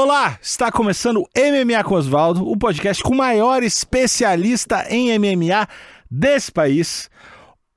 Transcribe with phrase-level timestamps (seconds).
[0.00, 5.66] Olá, está começando o MMA com Osvaldo, o podcast com o maior especialista em MMA
[6.08, 7.10] desse país.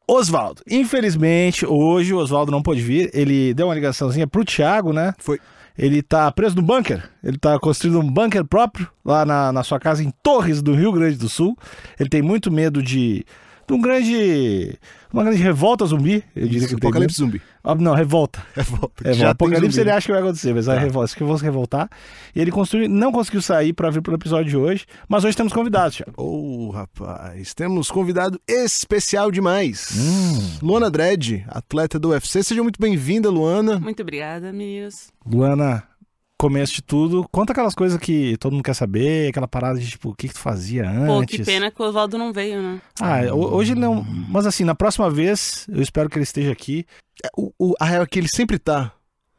[0.07, 3.09] Osvaldo, infelizmente, hoje o Osvaldo não pôde vir.
[3.11, 5.15] Ele deu uma ligaçãozinha pro Thiago, né?
[5.17, 5.39] Foi.
[5.75, 7.09] Ele tá preso no bunker.
[7.23, 10.91] Ele tá construindo um bunker próprio lá na, na sua casa em Torres do Rio
[10.91, 11.57] Grande do Sul.
[11.99, 13.25] Ele tem muito medo de,
[13.71, 14.77] de um grande.
[15.13, 16.23] Uma grande revolta zumbi.
[16.35, 17.41] Eu diria Isso, que tem Apocalipse zumbi.
[17.63, 18.41] Ah, não, revolta.
[18.55, 19.09] Revolta.
[19.09, 20.79] É, Já o apocalipse ele acha que vai acontecer, mas a Tá.
[20.79, 21.89] revolta, acho que eu vou se revoltar.
[22.33, 25.51] E ele construiu, não conseguiu sair para vir pro episódio de hoje, mas hoje temos
[25.51, 26.13] convidados, Thiago.
[26.15, 29.89] Ô, rapaz, temos convidado especial demais.
[29.97, 30.57] Hum.
[30.63, 32.41] Luana Dredd, atleta do UFC.
[32.41, 33.79] Seja muito bem-vinda, Luana.
[33.79, 35.09] Muito obrigada, meninos.
[35.25, 35.83] Luana,
[36.41, 40.09] começo de tudo, conta aquelas coisas que todo mundo quer saber, aquela parada de tipo,
[40.09, 41.37] o que, que tu fazia Pô, antes.
[41.37, 42.81] que pena que o Oswaldo não veio, né?
[42.99, 44.03] Ah, ho- hoje ele não.
[44.27, 46.83] Mas assim, na próxima vez, eu espero que ele esteja aqui.
[47.23, 48.91] É, O, o- a real é que ele sempre tá,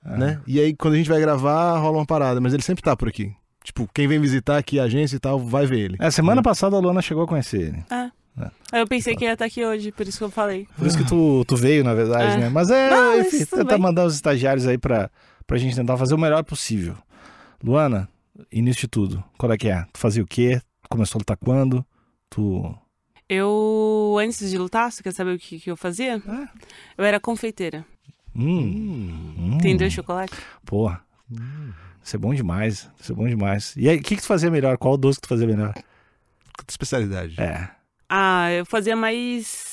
[0.04, 0.16] Ah.
[0.16, 0.40] né?
[0.46, 3.08] E aí, quando a gente vai gravar, rola uma parada, mas ele sempre tá por
[3.08, 3.32] aqui.
[3.64, 5.96] Tipo, quem vem visitar aqui a agência e tal, vai ver ele.
[6.00, 7.84] É, semana passada a Luana chegou a conhecer ele.
[8.72, 10.66] Aí eu pensei que ia estar aqui hoje, por isso que eu falei.
[10.78, 12.36] Por isso que tu, tu veio, na verdade, É.
[12.38, 12.48] né?
[12.48, 15.10] Mas é, Não, mas enfim, tentar mandar os estagiários aí pra,
[15.46, 16.96] pra gente tentar fazer o melhor possível.
[17.62, 18.08] Luana,
[18.50, 19.84] início de tudo, qual é que é?
[19.92, 20.60] Tu fazia o quê?
[20.88, 21.84] Começou a lutar quando?
[22.28, 22.74] Tu.
[23.28, 26.22] Eu, antes de lutar, você quer saber o que, que eu fazia?
[26.28, 26.48] Ah.
[26.98, 27.84] Eu era confeiteira.
[28.34, 29.34] Hum.
[29.38, 30.34] hum, Entendeu chocolate?
[30.64, 31.02] Porra.
[32.02, 32.90] Isso é bom demais.
[33.00, 33.74] Isso é bom demais.
[33.76, 34.76] E aí, o que, que tu fazia melhor?
[34.76, 35.72] Qual doce que tu fazia melhor?
[35.72, 37.40] Que especialidade.
[37.40, 37.70] É.
[38.08, 39.71] Ah, eu fazia mais.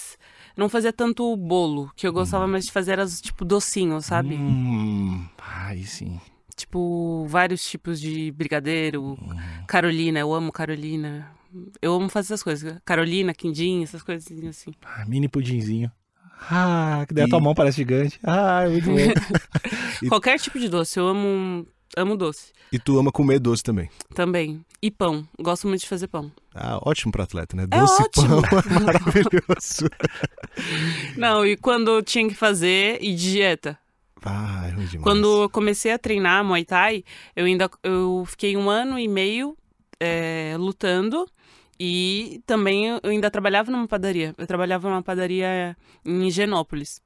[0.60, 4.36] Não fazia tanto o bolo, que eu gostava mais de fazer as tipo docinhos, sabe?
[4.36, 5.26] Hum.
[5.38, 6.20] Ai, sim.
[6.56, 9.18] Tipo, vários tipos de brigadeiro,
[9.68, 11.32] Carolina, eu amo Carolina.
[11.82, 12.78] Eu amo fazer essas coisas.
[12.84, 14.72] Carolina, quindim, essas coisinhas assim.
[14.86, 15.90] Ah, mini pudinzinho.
[16.52, 18.20] Ah, que daí a E- tua mão parece gigante.
[18.24, 18.98] Ah, é muito bom.
[20.10, 21.66] Qualquer tipo de doce, eu amo,
[21.98, 22.52] amo doce.
[22.72, 23.90] E tu ama comer doce também.
[24.14, 24.64] Também.
[24.82, 25.28] E pão.
[25.42, 26.32] Gosto muito de fazer pão.
[26.62, 27.64] Ah, ótimo pra atleta, né?
[27.64, 28.42] É Doce ótimo.
[28.42, 29.90] pão é maravilhoso.
[31.16, 33.80] Não, e quando tinha que fazer e dieta.
[34.26, 35.04] Ah, é ruim demais.
[35.04, 39.58] Quando eu comecei a treinar Muay Thai, eu ainda eu fiquei um ano e meio
[40.02, 41.26] é, lutando
[41.80, 44.36] e também eu ainda trabalhava numa padaria.
[44.38, 47.02] Eu trabalhava numa padaria em Higienópolis.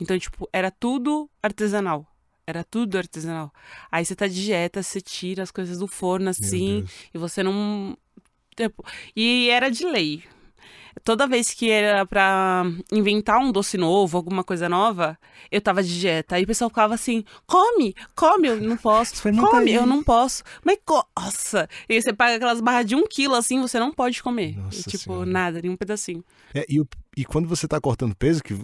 [0.00, 2.04] Então, tipo, era tudo artesanal.
[2.44, 3.52] Era tudo artesanal.
[3.90, 6.84] Aí você tá de dieta, você tira as coisas do forno assim,
[7.14, 7.96] e você não.
[8.56, 8.84] Tipo,
[9.14, 10.24] e era de lei.
[11.04, 15.16] Toda vez que era pra inventar um doce novo, alguma coisa nova,
[15.52, 16.34] eu tava de dieta.
[16.36, 19.14] Aí o pessoal ficava assim: come, come, eu não posso.
[19.14, 20.42] Experimenta Come, eu não posso.
[20.64, 20.78] Mas,
[21.16, 21.68] nossa!
[21.88, 24.56] E você paga aquelas barras de um quilo assim, você não pode comer.
[24.56, 25.26] Nossa E, tipo, Senhora.
[25.26, 26.24] nada, nem um pedacinho.
[26.54, 26.82] É, e,
[27.16, 28.58] e quando você tá cortando peso, que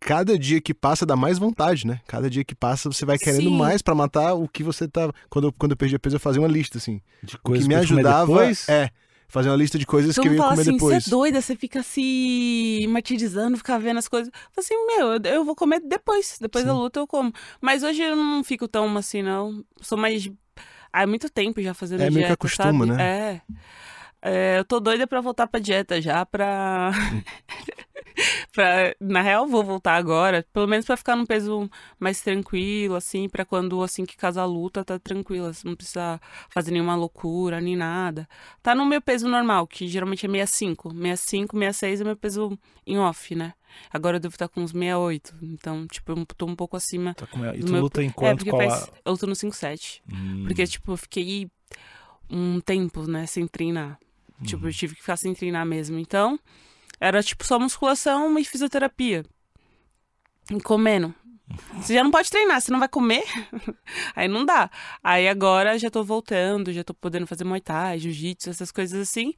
[0.00, 2.00] cada dia que passa dá mais vontade, né?
[2.06, 3.56] Cada dia que passa você vai querendo Sim.
[3.56, 5.12] mais pra matar o que você tava.
[5.28, 7.02] Quando eu, quando eu perdi peso, eu fazia uma lista, assim.
[7.22, 8.68] De O que coisas me ajudava depois?
[8.68, 8.88] é
[9.32, 11.02] fazer uma lista de coisas Todo que eu ia comer assim, depois.
[11.04, 14.30] você é doida, você fica se martirizando, fica vendo as coisas.
[14.54, 16.36] Assim, meu, eu, vou comer depois.
[16.38, 16.78] Depois da Sim.
[16.78, 17.32] luta eu como.
[17.58, 19.64] Mas hoje eu não fico tão assim, não.
[19.80, 20.30] Sou mais.
[20.92, 22.98] Há muito tempo já fazendo É, meio que dieta, acostuma, sabe?
[22.98, 23.02] né?
[23.02, 23.40] É.
[24.24, 26.92] É, eu tô doida pra voltar pra dieta já, pra...
[28.52, 28.94] pra...
[29.00, 33.44] Na real, vou voltar agora, pelo menos pra ficar num peso mais tranquilo, assim, pra
[33.44, 36.20] quando, assim, que casa a luta, tá tranquila, você não precisa
[36.50, 38.28] fazer nenhuma loucura, nem nada.
[38.62, 40.90] Tá no meu peso normal, que geralmente é 65.
[40.90, 43.54] 65, 66 é meu peso em off, né?
[43.90, 47.14] Agora eu devo estar com uns 68, então, tipo, eu tô um pouco acima...
[47.14, 48.84] Tá com- E tu meu- luta É, enquanto porque qual faz...
[48.84, 49.10] a...
[49.10, 50.02] Eu tô no 57.
[50.12, 50.44] Hum.
[50.46, 51.48] Porque, tipo, eu fiquei
[52.28, 53.98] um tempo, né, sem treinar.
[54.44, 55.98] Tipo, eu tive que ficar sem treinar mesmo.
[55.98, 56.38] Então,
[57.02, 59.24] era, tipo, só musculação e fisioterapia.
[60.48, 61.12] E comendo.
[61.74, 63.24] Você já não pode treinar, você não vai comer?
[64.14, 64.70] Aí não dá.
[65.02, 69.34] Aí agora já tô voltando, já tô podendo fazer Muay Thai, Jiu-Jitsu, essas coisas assim.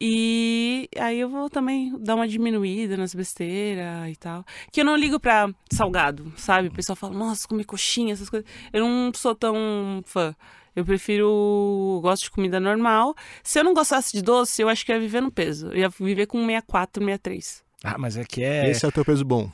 [0.00, 4.44] E aí eu vou também dar uma diminuída nas besteiras e tal.
[4.72, 6.66] Que eu não ligo pra salgado, sabe?
[6.66, 8.48] O pessoal fala, nossa, comer coxinha, essas coisas.
[8.72, 10.34] Eu não sou tão fã.
[10.74, 12.00] Eu prefiro.
[12.02, 13.14] Gosto de comida normal.
[13.42, 15.68] Se eu não gostasse de doce, eu acho que ia viver no peso.
[15.68, 17.64] Eu ia viver com 64, 63.
[17.82, 18.70] Ah, mas é que é...
[18.70, 19.50] Esse é o teu peso bom.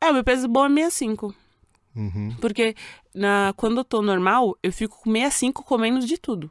[0.00, 1.34] É, o meu peso bom é 65.
[1.94, 2.34] Uhum.
[2.40, 2.74] Porque
[3.14, 6.50] na, quando eu tô normal, eu fico com 65 comendo de tudo.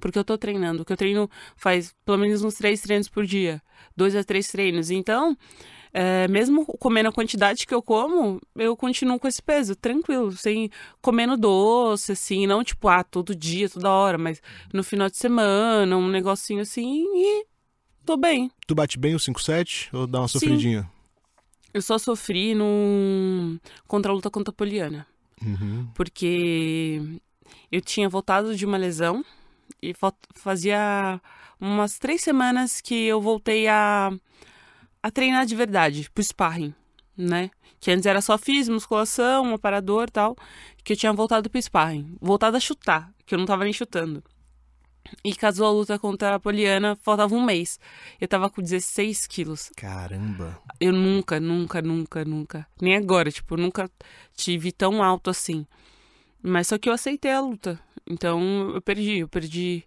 [0.00, 0.84] Porque eu tô treinando.
[0.84, 3.62] Que eu treino faz pelo menos uns três treinos por dia.
[3.96, 4.90] Dois a três treinos.
[4.90, 5.36] Então,
[5.98, 10.30] é, mesmo comendo a quantidade que eu como, eu continuo com esse peso, tranquilo.
[10.32, 10.70] Sem
[11.00, 12.46] comendo doce, assim.
[12.46, 14.18] Não tipo, ah, todo dia, toda hora.
[14.18, 14.42] Mas
[14.74, 17.46] no final de semana, um negocinho assim e
[18.04, 18.50] tô bem.
[18.66, 20.38] Tu bate bem o 5-7 ou dá uma Sim.
[20.38, 20.90] sofridinha?
[21.72, 23.58] Eu só sofri no...
[23.88, 25.06] contra a luta contra a Poliana.
[25.42, 25.88] Uhum.
[25.94, 27.00] Porque
[27.72, 29.24] eu tinha voltado de uma lesão
[29.82, 29.94] e
[30.34, 31.18] fazia
[31.58, 34.12] umas três semanas que eu voltei a,
[35.06, 36.74] a treinar de verdade, pro sparring,
[37.16, 37.48] né?
[37.78, 40.36] Que antes era só fiz musculação, um aparador e tal,
[40.82, 42.16] que eu tinha voltado pro sparring.
[42.20, 44.20] Voltado a chutar, que eu não tava nem chutando.
[45.24, 47.78] E casou a luta contra a Poliana, faltava um mês.
[48.20, 49.70] Eu tava com 16 quilos.
[49.76, 50.60] Caramba.
[50.80, 52.66] Eu nunca, nunca, nunca, nunca.
[52.82, 53.88] Nem agora, tipo, nunca
[54.36, 55.64] tive tão alto assim.
[56.42, 57.78] Mas só que eu aceitei a luta.
[58.04, 59.84] Então eu perdi, eu perdi.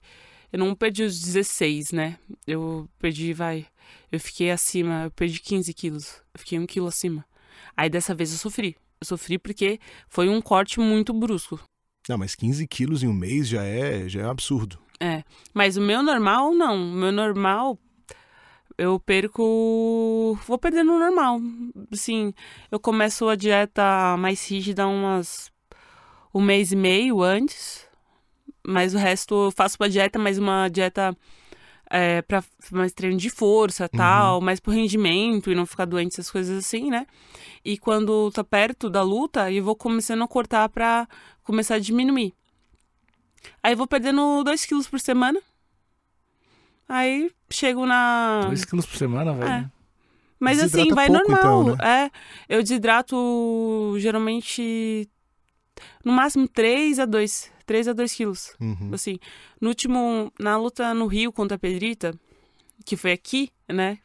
[0.51, 2.17] Eu não perdi os 16, né?
[2.45, 3.67] Eu perdi, vai.
[4.11, 6.21] Eu fiquei acima, eu perdi 15 quilos.
[6.33, 7.25] Eu fiquei um quilo acima.
[7.77, 8.75] Aí dessa vez eu sofri.
[8.99, 11.59] Eu sofri porque foi um corte muito brusco.
[12.07, 14.79] Não, mas 15 quilos em um mês já é, já é um absurdo.
[14.99, 15.23] É.
[15.53, 16.75] Mas o meu normal, não.
[16.75, 17.77] O meu normal,
[18.77, 20.37] eu perco.
[20.47, 21.39] Vou perder no normal.
[21.91, 22.33] Assim,
[22.71, 25.51] eu começo a dieta mais rígida umas.
[26.33, 27.87] um mês e meio antes.
[28.69, 31.17] Mas o resto eu faço uma dieta, mas uma dieta
[31.89, 36.29] é, pra mais treino de força tal, mais pro rendimento e não ficar doente, essas
[36.29, 37.07] coisas assim, né?
[37.65, 41.07] E quando tá perto da luta, eu vou começando a cortar pra
[41.43, 42.33] começar a diminuir.
[43.63, 45.41] Aí eu vou perdendo 2 quilos por semana.
[46.87, 48.41] Aí chego na.
[48.45, 49.51] 2 quilos por semana, velho.
[49.51, 49.71] É.
[50.39, 51.73] Mas assim, Desidrata vai pouco, normal.
[51.73, 52.11] então, É.
[52.47, 55.09] Eu desidrato geralmente
[56.03, 57.51] no máximo 3 a 2.
[57.69, 58.55] 3 a 2 quilos.
[58.59, 58.89] Uhum.
[58.91, 59.19] Assim,
[59.61, 60.33] no último.
[60.39, 62.19] Na luta no Rio contra a Pedrita,
[62.83, 63.99] que foi aqui, né?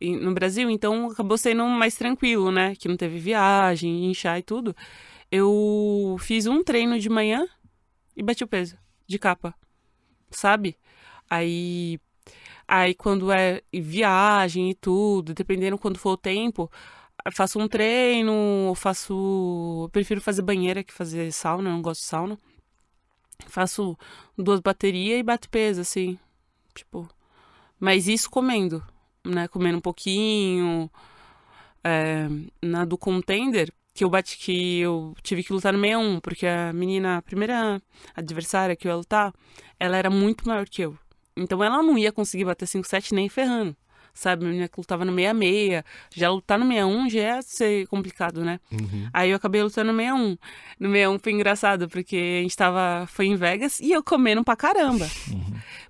[0.00, 2.76] No Brasil, então acabou sendo mais tranquilo, né?
[2.76, 4.76] Que não teve viagem, inchar e tudo.
[5.28, 7.48] Eu fiz um treino de manhã
[8.16, 8.78] e bati o peso
[9.08, 9.52] de capa,
[10.30, 10.76] sabe?
[11.28, 11.98] Aí,
[12.68, 16.70] aí quando é viagem e tudo, dependendo quando for o tempo,
[17.32, 22.06] faço um treino, faço, eu prefiro fazer banheira que fazer sauna, eu não gosto de
[22.06, 22.38] sauna.
[23.48, 23.96] Faço
[24.36, 26.18] duas baterias e bato peso, assim,
[26.74, 27.08] tipo.
[27.78, 28.84] Mas isso comendo,
[29.24, 29.48] né?
[29.48, 30.90] Comendo um pouquinho.
[31.82, 32.28] É,
[32.62, 36.72] na do contender, que eu bati que eu tive que lutar no 61, porque a
[36.72, 37.80] menina, a primeira
[38.14, 39.32] adversária que eu ia lutar,
[39.78, 40.96] ela era muito maior que eu.
[41.36, 43.76] Então ela não ia conseguir bater 5-7 nem ferrando.
[44.12, 45.82] Sabe, a menina que lutava no 66.
[46.14, 48.60] Já lutar no 61 já ia ser complicado, né?
[48.72, 49.08] Uhum.
[49.12, 50.38] Aí eu acabei lutando no 61.
[50.78, 53.06] No 61 foi engraçado, porque a gente tava.
[53.06, 55.08] Foi em Vegas e eu comendo pra caramba.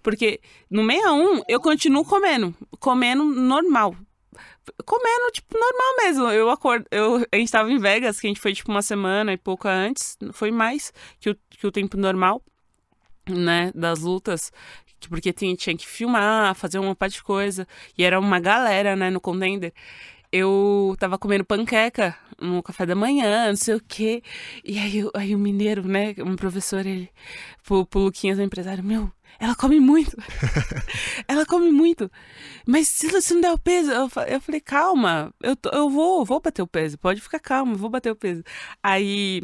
[0.03, 0.41] Porque
[0.71, 2.55] no 61 eu continuo comendo.
[2.79, 3.97] Comendo normal.
[4.85, 6.29] Comendo, tipo, normal mesmo.
[6.29, 6.87] Eu acordo.
[6.91, 9.67] Eu, a gente tava em Vegas, que a gente foi tipo uma semana e pouco
[9.67, 10.17] antes.
[10.33, 12.43] Foi mais que o, que o tempo normal,
[13.29, 13.73] né?
[13.75, 14.53] Das lutas.
[15.01, 17.67] Que- Porque tinha, tinha que filmar, fazer uma parte de coisa.
[17.99, 19.73] E era uma galera, né, no contender
[20.33, 24.23] eu tava comendo panqueca no café da manhã, não sei o quê.
[24.65, 27.11] E aí, aí o mineiro, né, um professor, ele,
[27.65, 29.11] pro, pro Luquinhas, o empresário, meu,
[29.41, 30.17] ela come muito.
[31.27, 32.09] ela come muito.
[32.67, 36.25] Mas se, se não der o peso, eu, eu falei, calma, eu, tô- eu vou,
[36.25, 38.45] vou bater o peso, pode ficar calma, vou bater o peso.
[38.81, 39.43] Aí,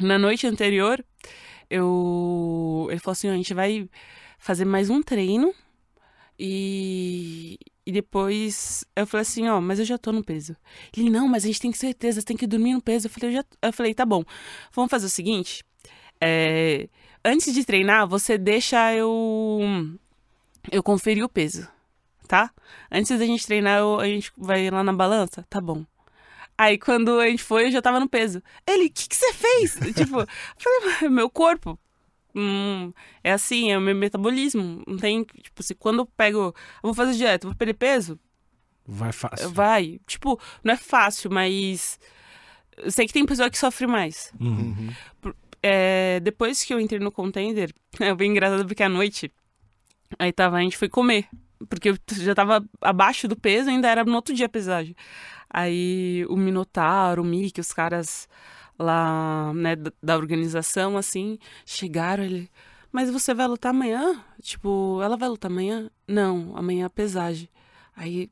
[0.00, 1.02] na noite anterior,
[1.70, 3.88] eu, ele falou assim, a gente vai
[4.46, 5.52] fazer mais um treino
[6.38, 10.54] e, e depois eu falei assim, ó, mas eu já tô no peso.
[10.96, 13.06] Ele, não, mas a gente tem que certeza, tem que dormir no peso.
[13.06, 13.44] Eu falei, eu, já...
[13.62, 14.22] eu falei, tá bom,
[14.72, 15.64] vamos fazer o seguinte.
[16.20, 16.88] é,
[17.24, 19.60] Antes de treinar, você deixa eu.
[20.70, 21.66] Eu conferir o peso,
[22.28, 22.52] tá?
[22.90, 25.44] Antes da gente treinar, eu- a gente vai lá na balança?
[25.50, 25.84] Tá bom.
[26.58, 28.42] Aí quando a gente foi, eu já tava no peso.
[28.66, 29.74] Ele, o que, que você fez?
[29.94, 30.26] tipo, eu
[30.92, 31.78] falei, meu corpo.
[32.36, 32.92] Hum,
[33.24, 34.82] é assim, é o meu metabolismo.
[34.86, 36.38] Não tem, tipo, se quando eu pego.
[36.38, 38.18] Eu vou fazer dieta, vou perder peso,
[38.86, 39.50] Vai fácil.
[39.50, 40.00] vai.
[40.06, 41.98] Tipo, não é fácil, mas.
[42.76, 44.32] Eu sei que tem pessoa que sofre mais.
[44.40, 44.76] Uhum.
[45.24, 45.32] Uhum.
[45.62, 49.32] É, depois que eu entrei no contender, é bem engraçado porque à noite,
[50.18, 51.26] aí tava, a gente foi comer.
[51.70, 54.94] Porque eu já tava abaixo do peso, ainda era no outro dia a pesagem.
[55.48, 58.28] Aí o Minotauro, o Mickey, os caras
[58.78, 62.50] lá, né, da, da organização, assim, chegaram, ele...
[62.92, 64.24] Mas você vai lutar amanhã?
[64.40, 65.90] Tipo, ela vai lutar amanhã?
[66.08, 67.48] Não, amanhã é pesagem.
[67.94, 68.30] Aí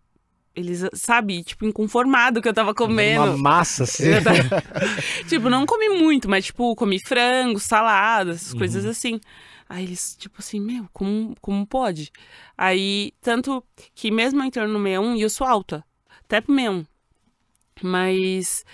[0.56, 3.24] eles, sabe, tipo, inconformado que eu tava comendo.
[3.32, 4.04] Uma massa, assim.
[4.22, 4.62] Tava-
[5.28, 9.20] tipo, não comi muito, mas, tipo, comi frango, saladas, essas coisas assim.
[9.68, 12.12] Aí eles, tipo assim, meu, como, como pode?
[12.56, 13.62] Aí, tanto
[13.94, 15.84] que mesmo eu entrando no 61, e eu sou alta,
[16.24, 16.86] até pro 61.
[17.82, 18.64] Mas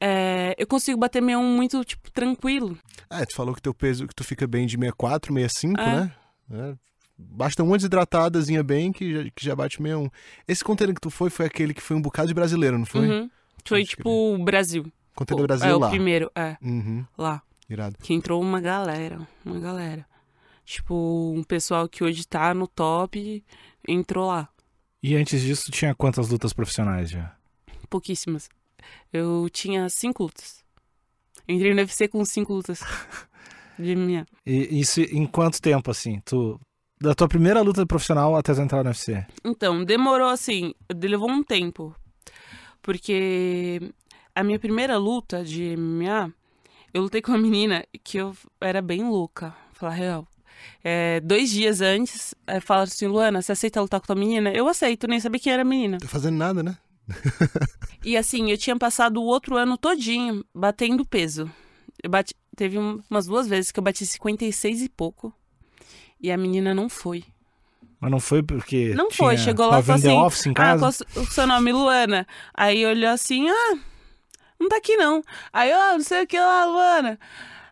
[0.00, 2.78] é, eu consigo bater 61 muito, tipo, tranquilo.
[3.10, 5.86] É, tu falou que teu peso, que tu fica bem de 64, 65, É.
[5.96, 6.12] né?
[6.50, 6.74] É.
[7.20, 10.08] Basta uma desidratadazinha bem que já, que já bate 61.
[10.46, 13.08] Esse container que tu foi foi aquele que foi um bocado de brasileiro, não foi?
[13.08, 13.30] Uhum.
[13.64, 14.86] Foi, Pode tipo, o Brasil.
[15.16, 15.86] Container O- Brasil é, lá.
[15.88, 17.04] o primeiro, é, Uhum.
[17.18, 17.42] lá.
[17.68, 17.96] Irado.
[18.00, 20.06] Que entrou uma galera, uma galera.
[20.64, 23.44] Tipo, um pessoal que hoje tá no top
[23.86, 24.48] entrou lá.
[25.02, 27.34] E antes disso, tinha quantas lutas profissionais já?
[27.90, 28.48] Pouquíssimas.
[29.12, 30.64] Eu tinha cinco lutas.
[31.46, 32.80] Eu entrei no UFC com cinco lutas.
[33.78, 34.26] De minha.
[34.44, 36.20] E isso em quanto tempo, assim?
[36.24, 36.60] Tu.
[37.00, 39.24] Da tua primeira luta profissional até tu entrar no UFC?
[39.44, 41.94] Então, demorou assim, levou um tempo.
[42.82, 43.80] Porque
[44.34, 46.32] a minha primeira luta de MMA,
[46.92, 50.26] eu lutei com uma menina que eu era bem louca, falar real.
[50.82, 54.50] É, dois dias antes, é, falaram assim, Luana, você aceita lutar com tua menina?
[54.50, 55.98] Eu aceito, nem sabia quem era a menina.
[55.98, 56.76] Tá fazendo nada, né?
[58.04, 61.50] E assim, eu tinha passado o outro ano todinho batendo peso.
[62.02, 65.32] Eu bati, teve um- umas duas vezes que eu bati 56 e pouco.
[66.20, 67.24] E a menina não foi.
[68.00, 68.94] Mas não foi porque.
[68.94, 71.04] Não foi, chegou lá e falou assim, Office em Ah, casa?
[71.16, 71.72] é o seu nome?
[71.72, 72.26] Luana.
[72.54, 73.78] Aí olhou assim, ah,
[74.60, 75.22] não tá aqui não.
[75.52, 77.18] Aí, ó, não sei o que lá, Luana.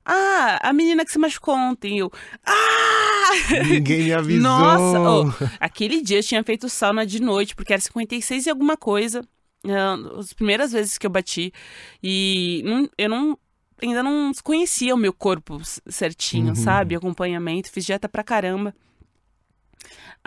[0.08, 1.98] Ah, a menina que se machucou ontem.
[1.98, 2.12] Eu,
[2.46, 3.62] ah!
[3.68, 4.42] Ninguém me avisou.
[4.42, 5.00] Nossa!
[5.00, 9.22] ô, aquele dia eu tinha feito sauna de noite, porque era 56 e alguma coisa.
[9.66, 11.52] é, As primeiras vezes que eu bati.
[12.02, 13.38] E não- eu não.
[13.82, 16.54] Ainda não conhecia o meu corpo certinho, Uhum.
[16.54, 16.94] sabe?
[16.94, 18.74] Acompanhamento, fiz dieta pra caramba.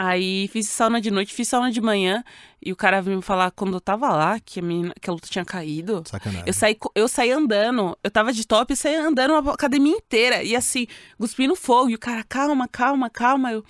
[0.01, 2.24] Aí fiz sauna de noite, fiz sauna de manhã.
[2.65, 5.13] E o cara veio me falar quando eu tava lá que a, menina, que a
[5.13, 6.03] luta tinha caído.
[6.06, 6.46] Sacanagem.
[6.48, 10.41] Eu saí, eu saí andando, eu tava de top e saí andando a academia inteira.
[10.41, 10.88] E assim,
[11.18, 11.89] cuspindo fogo.
[11.89, 13.51] E o cara, calma, calma, calma.
[13.51, 13.65] Eu.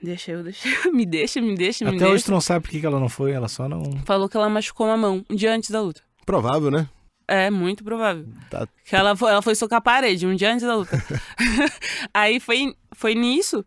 [0.00, 2.26] Deixa eu, deixa eu, me deixa, me deixa, me Até hoje deixa.
[2.26, 3.82] tu não sabe por que que ela não foi, ela só não.
[4.04, 6.02] Falou que ela machucou uma mão um dia antes da luta.
[6.24, 6.88] Provável, né?
[7.26, 8.28] É, muito provável.
[8.48, 8.68] Tá.
[8.84, 11.02] Que ela foi, ela foi socar a parede um dia antes da luta.
[12.14, 13.64] Aí foi, foi nisso.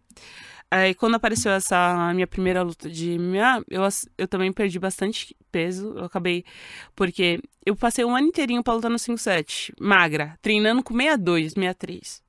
[0.69, 3.81] Aí quando apareceu essa minha primeira luta de MMA, eu,
[4.17, 5.93] eu também perdi bastante peso.
[5.97, 6.43] Eu acabei.
[6.95, 9.73] Porque eu passei um ano inteirinho pra lutar no 5-7.
[9.79, 12.23] Magra, treinando com 62, 63.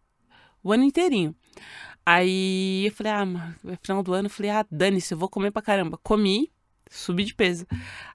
[0.63, 1.35] O ano inteirinho.
[2.05, 4.27] Aí eu falei, ah, mano, é final do ano.
[4.27, 5.99] Eu falei, ah, dane-se, eu vou comer pra caramba.
[6.03, 6.53] Comi,
[6.91, 7.67] subi de peso.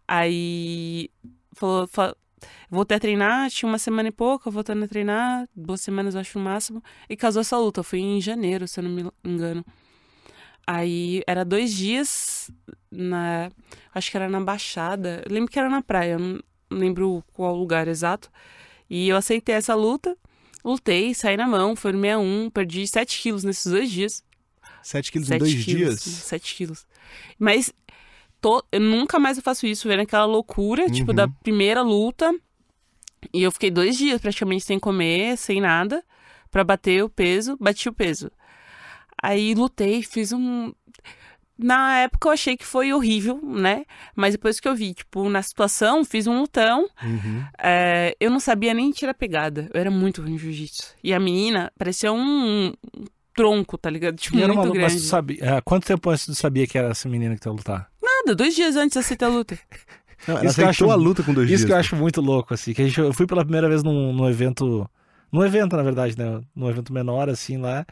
[0.07, 1.09] Aí
[1.53, 2.15] falou, fa-
[2.69, 6.37] voltei a treinar, tinha uma semana e pouco, voltando a treinar, duas semanas eu acho
[6.39, 7.83] no máximo, e casou essa luta.
[7.83, 9.65] Foi em janeiro, se eu não me engano.
[10.65, 12.49] Aí era dois dias
[12.91, 13.51] na.
[13.93, 15.23] Acho que era na Baixada.
[15.25, 16.39] Eu lembro que era na praia, eu não
[16.71, 18.29] lembro qual lugar exato.
[18.89, 20.15] E eu aceitei essa luta,
[20.63, 24.23] lutei, saí na mão, foi no 61, perdi 7 quilos nesses dois dias.
[24.83, 26.01] 7 quilos em dois quilos, dias.
[26.01, 26.85] 7 quilos.
[27.39, 27.73] Mas
[28.39, 31.15] to- eu nunca mais eu faço isso, vendo aquela loucura, tipo, Uhum.
[31.15, 32.33] da primeira luta.
[33.33, 36.03] E eu fiquei dois dias praticamente sem comer, sem nada,
[36.49, 38.31] pra bater o peso, bati o peso.
[39.21, 40.71] Aí lutei, fiz um.
[41.57, 43.85] Na época eu achei que foi horrível, né?
[44.15, 46.87] Mas depois que eu vi, tipo, na situação, fiz um lutão.
[47.03, 47.43] Uhum.
[47.61, 49.69] É, eu não sabia nem tirar pegada.
[49.71, 50.95] Eu era muito ruim em jiu-jitsu.
[51.03, 52.73] E a menina parecia um, um
[53.35, 54.15] tronco, tá ligado?
[54.15, 54.93] Tipo, E era muito uma, grande.
[54.95, 57.49] mas tu sabia, é, quanto tempo antes tu sabia que era essa menina que tu
[57.49, 57.91] ia lutar?
[58.01, 59.57] Nada, dois dias antes de aceitar a luta.
[60.27, 61.65] Não, ela Isso que eu aceitou acho- a luta com dois Isso dias.
[61.67, 64.11] que eu acho muito louco, assim, que a gente, eu fui pela primeira vez num,
[64.13, 64.87] num evento,
[65.31, 67.85] num evento, na verdade, né, num evento menor, assim, lá,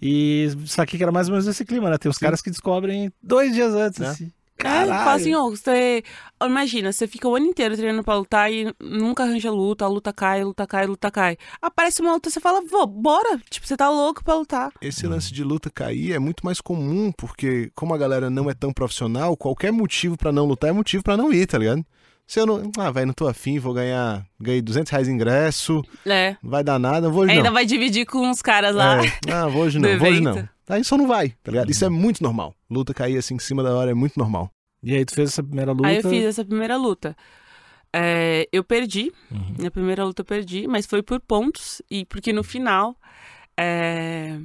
[0.00, 2.24] e saquei que era mais ou menos esse clima, né, tem os Sim.
[2.24, 4.06] caras que descobrem dois dias antes, É.
[4.06, 5.04] assim, Cara, caralho.
[5.04, 6.04] fala assim, ó, você.
[6.40, 10.12] Imagina, você fica o ano inteiro treinando pra lutar e nunca arranja luta, a luta
[10.12, 11.36] cai, a luta cai, a luta cai.
[11.60, 13.36] Aparece uma luta, você fala, vou, bora.
[13.50, 14.70] Tipo, você tá louco pra lutar.
[14.80, 18.54] Esse lance de luta cair é muito mais comum, porque como a galera não é
[18.54, 21.84] tão profissional, qualquer motivo pra não lutar é motivo pra não ir, tá ligado?
[22.26, 22.70] Se eu não.
[22.78, 24.24] Ah, velho, não tô afim, vou ganhar.
[24.40, 26.36] Ganhei 200 reais ingresso, É.
[26.42, 27.52] não vai dar nada, vou hoje Ainda não.
[27.52, 29.04] vai dividir com os caras lá.
[29.04, 30.32] É, ah, vou hoje não, vou hoje não.
[30.32, 30.48] evento.
[30.68, 31.70] Aí só não vai, tá ligado?
[31.70, 32.54] Isso é muito normal.
[32.70, 34.50] Luta cair assim em cima da hora é muito normal.
[34.82, 35.88] E aí tu fez essa primeira luta.
[35.88, 37.14] Aí eu fiz essa primeira luta.
[37.92, 39.54] É, eu perdi, Uhum.
[39.58, 41.80] na primeira luta eu perdi, mas foi por pontos.
[41.90, 42.96] E porque no final,
[43.58, 44.38] é,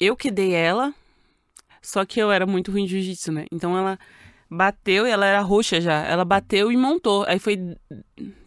[0.00, 0.92] eu que dei ela,
[1.82, 3.44] só que eu era muito ruim de jiu-jitsu, né?
[3.52, 3.98] Então ela
[4.52, 6.04] bateu e ela era roxa já.
[6.04, 7.24] Ela bateu e montou.
[7.26, 7.58] Aí foi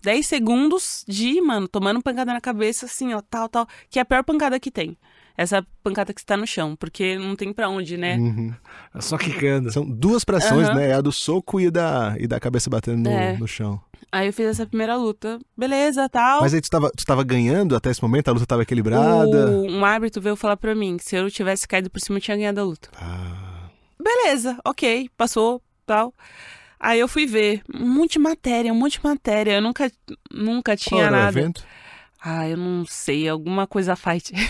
[0.04, 3.68] 10 segundos de, mano, tomando pancada na cabeça, assim, ó, tal, tal.
[3.90, 4.98] Que é a pior pancada que tem.
[5.38, 8.16] Essa pancada que está no chão, porque não tem pra onde, né?
[8.16, 8.54] Uhum.
[9.02, 9.70] Só quicando.
[9.70, 10.76] São duas pressões, Aham.
[10.76, 10.92] né?
[10.92, 13.36] É a do soco e da, e da cabeça batendo no, É.
[13.38, 13.82] no chão.
[14.10, 15.38] Aí eu fiz essa primeira luta.
[15.58, 16.40] Beleza, tal.
[16.40, 19.52] Mas aí tu tava, tu tava ganhando até esse momento, a luta tava equilibrada.
[19.52, 22.22] O, um árbitro veio falar pra mim que se eu tivesse caído por cima, eu
[22.22, 22.88] tinha ganhado a luta.
[22.96, 23.70] Ah,
[24.02, 26.14] Beleza, ok, passou, tal.
[26.80, 29.54] Aí eu fui ver um monte de matéria, um monte de matéria.
[29.54, 29.92] Eu nunca,
[30.32, 31.40] nunca qual tinha era o nada.
[31.40, 31.64] evento?
[32.28, 34.34] Ah, eu não sei, alguma coisa fight.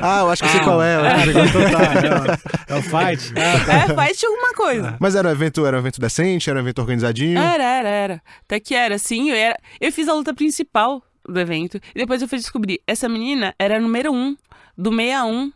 [0.00, 0.96] Ah, eu acho que sei Ah, qual é.
[1.28, 3.32] Então tá, é, o- é o fight.
[3.36, 3.72] Ah, tá.
[4.02, 4.96] é, fight alguma coisa.
[5.00, 7.38] Mas era um evento, era um evento decente, era um evento organizadinho.
[7.38, 8.22] Era, era, era.
[8.44, 9.30] Até que era, sim.
[9.30, 11.02] Eu, era, eu fiz a luta principal.
[11.28, 11.76] do evento.
[11.94, 14.36] E depois eu fui descobrir, essa menina era a número um
[14.76, 15.52] do 61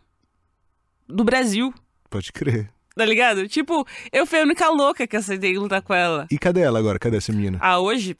[1.09, 1.73] do Brasil.
[2.09, 2.69] Pode crer.
[2.97, 3.47] Tá ligado?
[3.47, 6.25] Tipo, eu fui a única louca que aceitei lutar com ela.
[6.31, 6.97] E cadê ela agora?
[6.97, 7.59] Cadê essa menina?
[7.61, 8.17] Ah, hoje?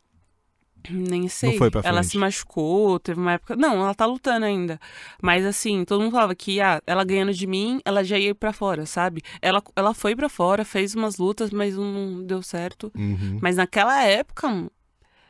[0.89, 1.57] Nem sei.
[1.57, 2.11] foi pra ela frente.
[2.11, 3.55] se machucou, teve uma época.
[3.55, 4.79] Não, ela tá lutando ainda.
[5.21, 8.53] Mas assim, todo mundo falava que ah, ela ganhando de mim, ela já ia pra
[8.53, 9.21] fora, sabe?
[9.41, 12.91] Ela, ela foi pra fora, fez umas lutas, mas não deu certo.
[12.95, 13.39] Uhum.
[13.41, 14.69] Mas naquela época,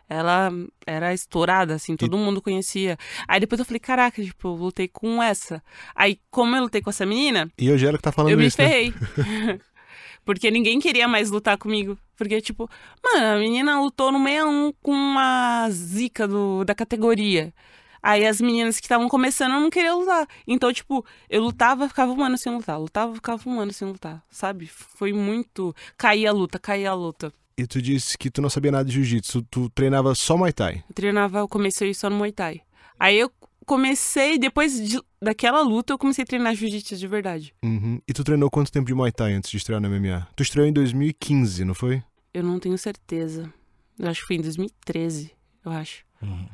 [0.09, 0.51] ela
[0.85, 2.97] era estourada, assim, todo mundo conhecia.
[3.27, 5.61] Aí depois eu falei, caraca, tipo, eu lutei com essa.
[5.95, 8.47] Aí, como eu lutei com essa menina, E hoje ela que tá falando eu me
[8.47, 8.67] isso, né?
[8.67, 8.93] ferrei.
[10.25, 11.97] Porque ninguém queria mais lutar comigo.
[12.17, 12.69] Porque, tipo,
[13.03, 17.53] mano, a menina lutou no 61 com uma zica do, da categoria.
[18.01, 20.27] Aí as meninas que estavam começando não queriam lutar.
[20.45, 22.79] Então, tipo, eu lutava, ficava um ano sem lutar.
[22.79, 24.23] Lutava, ficava um ano sem lutar.
[24.29, 24.67] Sabe?
[24.67, 25.75] Foi muito.
[25.97, 27.33] Caía a luta, caía a luta.
[27.57, 30.83] E tu disse que tu não sabia nada de jiu-jitsu, tu treinava só Muay Thai.
[30.87, 32.61] Eu treinava, eu comecei só no Muay Thai.
[32.99, 33.31] Aí eu
[33.65, 37.53] comecei, depois de- daquela luta, eu comecei a treinar jiu-jitsu de verdade.
[37.63, 37.99] Uhum.
[38.07, 40.27] E tu treinou quanto tempo de Muay Thai antes de estrear no MMA?
[40.35, 42.03] Tu estreou em 2015, não foi?
[42.33, 43.51] Eu não tenho certeza.
[43.97, 45.31] Eu acho que foi em 2013,
[45.65, 46.05] eu acho.
[46.21, 46.47] Uhum.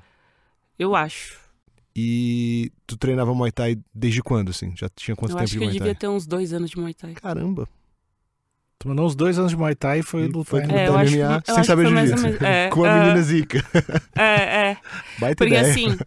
[0.80, 1.38] Eu acho.
[1.96, 4.74] E tu treinava Muay Thai desde quando, assim?
[4.76, 6.00] Já tinha quanto eu tempo acho de que eu Muay devia Thai?
[6.00, 7.14] ter uns dois anos de Muay Thai.
[7.14, 7.68] Caramba.
[8.80, 10.60] Tu mandou uns dois anos de Muay Thai e foi lutar.
[10.70, 12.44] É, acho que- MMA eu sem que saber jiu-jitsu.
[12.46, 13.00] é, Com a ah.
[13.00, 13.64] menina zica.
[14.16, 14.24] É,
[14.72, 14.78] é.
[15.20, 15.72] Baita Porque ideia.
[15.72, 15.98] assim.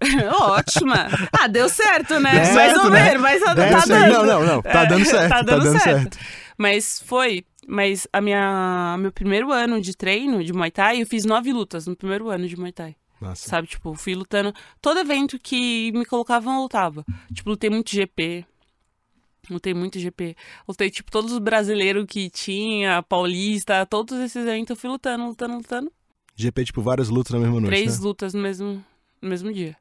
[0.30, 1.08] ótima.
[1.32, 2.30] Ah, deu certo, né?
[2.30, 3.04] Deu mais certo, ou né?
[3.04, 3.88] menos, mas tá, tá ser.
[3.88, 4.12] dando.
[4.12, 4.62] Não, não, não.
[4.62, 5.28] Tá É, dando certo.
[5.30, 5.82] Tá dando, certo.
[5.84, 6.18] certo.
[6.56, 7.44] Mas foi.
[7.66, 11.86] Mas a minha, meu primeiro ano de treino de Muay Thai, eu fiz nove lutas
[11.86, 12.96] no primeiro ano de Muay Thai.
[13.20, 13.48] Nossa.
[13.48, 13.66] Sabe?
[13.68, 14.54] Tipo, fui lutando.
[14.80, 17.04] Todo evento que me colocavam, eu lutava.
[17.32, 18.44] Tipo, lutei muito GP.
[19.50, 20.36] Lutei muito GP.
[20.66, 25.56] Lutei, tipo, todos os brasileiros que tinha, paulista, todos esses eventos eu fui lutando, lutando,
[25.56, 25.92] lutando.
[26.34, 28.04] GP, tipo, várias lutas na mesma noite, Três né?
[28.04, 28.84] lutas no mesmo,
[29.20, 29.76] no mesmo dia.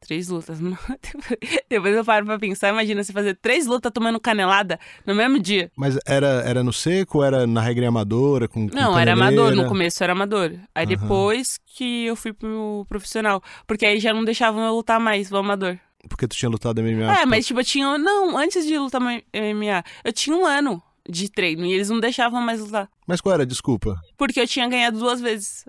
[0.00, 0.60] Três lutas.
[1.68, 5.70] Depois eu paro pra pensar, imagina você fazer três lutas tomando canelada no mesmo dia.
[5.76, 8.46] Mas era, era no seco ou era na regra amadora?
[8.46, 10.52] Com, com Não, era amador, no começo era amador.
[10.74, 10.96] Aí Aham.
[10.96, 13.42] depois que eu fui pro profissional.
[13.66, 15.78] Porque aí já não deixavam eu lutar mais, o amador.
[16.08, 17.20] Porque tu tinha lutado MMA.
[17.20, 17.98] é, mas tipo, eu tinha.
[17.98, 22.40] Não, antes de lutar MMA, eu tinha um ano de treino e eles não deixavam
[22.40, 22.88] mais lutar.
[23.06, 23.98] Mas qual era a desculpa?
[24.16, 25.64] Porque eu tinha ganhado duas vezes.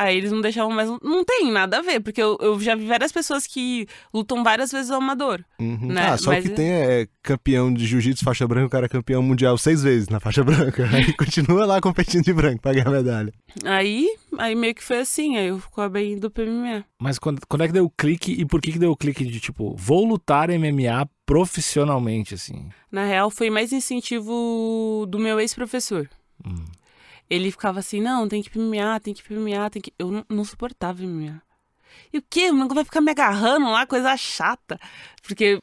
[0.00, 0.88] Aí eles não deixavam mais.
[1.02, 4.70] Não tem nada a ver, porque eu, eu já vi várias pessoas que lutam várias
[4.70, 5.44] vezes ao amador.
[5.58, 5.88] Uhum.
[5.88, 8.70] Né, Ah, só mas o que é- tem é campeão de jiu-jitsu faixa branca, o
[8.70, 10.88] cara é campeão mundial seis vezes na faixa branca.
[10.92, 13.32] Aí continua lá competindo de branco pra ganhar medalha.
[13.64, 14.08] Aí,
[14.38, 16.84] aí meio que foi assim, aí eu acabei indo pro MMA.
[17.00, 19.24] Mas quando, quando é que deu o clique e por que, que deu o clique
[19.24, 22.68] de tipo, vou lutar MMA profissionalmente, assim?
[22.90, 26.08] Na real, foi mais incentivo do meu ex-professor.
[26.46, 26.64] Hum.
[27.28, 29.92] Ele ficava assim, não, tem que MMA, tem que MMA, tem que...
[29.98, 31.42] Eu não, não suportava MMA.
[32.12, 32.50] E o quê?
[32.50, 34.78] O nego vai ficar me agarrando lá, coisa chata.
[35.22, 35.60] Porque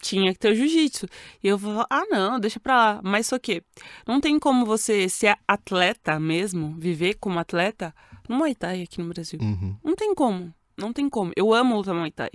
[0.00, 1.06] tinha que ter o jiu-jitsu.
[1.42, 3.00] E eu falava, ah, não, deixa pra lá.
[3.02, 3.62] Mas só que
[4.06, 7.94] não tem como você ser atleta mesmo, viver como atleta,
[8.28, 9.38] no Muay Thai aqui no Brasil.
[9.40, 9.76] Uhum.
[9.82, 10.52] Não tem como.
[10.76, 11.32] Não tem como.
[11.36, 12.30] Eu amo lutar Muay Thai.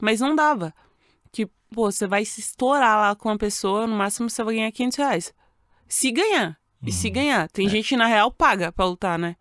[0.00, 0.74] Mas não dava.
[1.30, 4.72] Que, pô, você vai se estourar lá com uma pessoa, no máximo você vai ganhar
[4.72, 5.34] 500 reais.
[5.88, 6.58] Se ganhar.
[6.84, 7.48] E se ganhar.
[7.48, 9.36] Tem gente que, na real, paga pra lutar, né?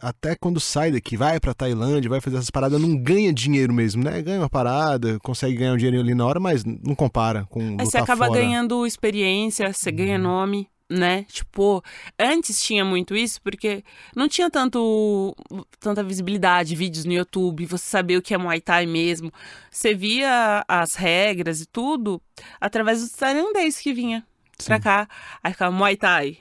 [0.00, 4.02] Até quando sai daqui, vai pra Tailândia, vai fazer essas paradas, não ganha dinheiro mesmo,
[4.02, 4.22] né?
[4.22, 7.84] Ganha uma parada, consegue ganhar um dinheirinho ali na hora, mas não compara com Aí
[7.84, 8.40] você acaba fora.
[8.40, 11.24] ganhando experiência, você ganha nome, né?
[11.24, 11.82] Tipo,
[12.18, 13.84] antes tinha muito isso, porque
[14.16, 15.36] não tinha tanto
[15.78, 19.30] tanta visibilidade, vídeos no YouTube, você sabia o que é Muay Thai mesmo.
[19.70, 22.22] Você via as regras e tudo
[22.60, 24.24] através dos tailandês que vinha
[24.64, 24.82] pra Sim.
[24.82, 25.08] cá.
[25.42, 26.38] Aí ficava Muay Thai.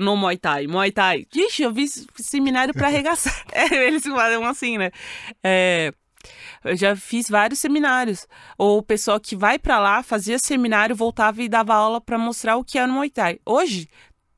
[0.00, 1.26] No Muay Thai, Muay Thai.
[1.30, 1.86] Gente, eu vi
[2.16, 3.44] seminário pra arregaçar.
[3.52, 4.90] É, eles falam assim, né?
[5.44, 5.92] É,
[6.64, 8.26] eu já fiz vários seminários.
[8.56, 12.56] Ou o pessoal que vai pra lá, fazia seminário, voltava e dava aula pra mostrar
[12.56, 13.38] o que é no Muay Thai.
[13.44, 13.88] Hoje,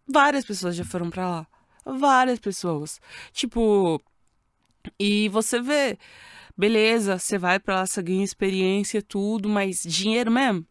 [0.06, 1.46] várias pessoas já foram pra lá.
[1.86, 3.00] Várias pessoas.
[3.32, 4.02] Tipo,
[4.98, 5.96] e você vê,
[6.56, 10.66] beleza, você vai pra lá, você ganha experiência, tudo, mas dinheiro mesmo,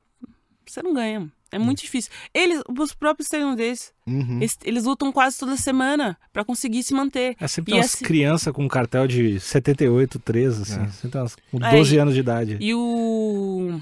[0.65, 1.31] você não ganha.
[1.51, 2.11] É muito difícil.
[2.33, 4.37] Eles, os próprios tailandeses, Uhum.
[4.37, 7.35] eles, eles lutam quase toda semana pra conseguir se manter.
[7.39, 10.81] É sempre E umas assim- crianças com um cartel de 78, 13, assim.
[10.83, 10.87] É.
[10.87, 12.57] Sempre umas com É, 12 anos de idade.
[12.61, 13.81] E o,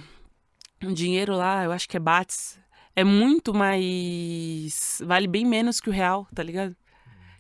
[0.84, 2.58] o dinheiro lá, eu acho que é Bates,
[2.96, 5.02] é muito mais.
[5.06, 6.76] Vale bem menos que o real, tá ligado?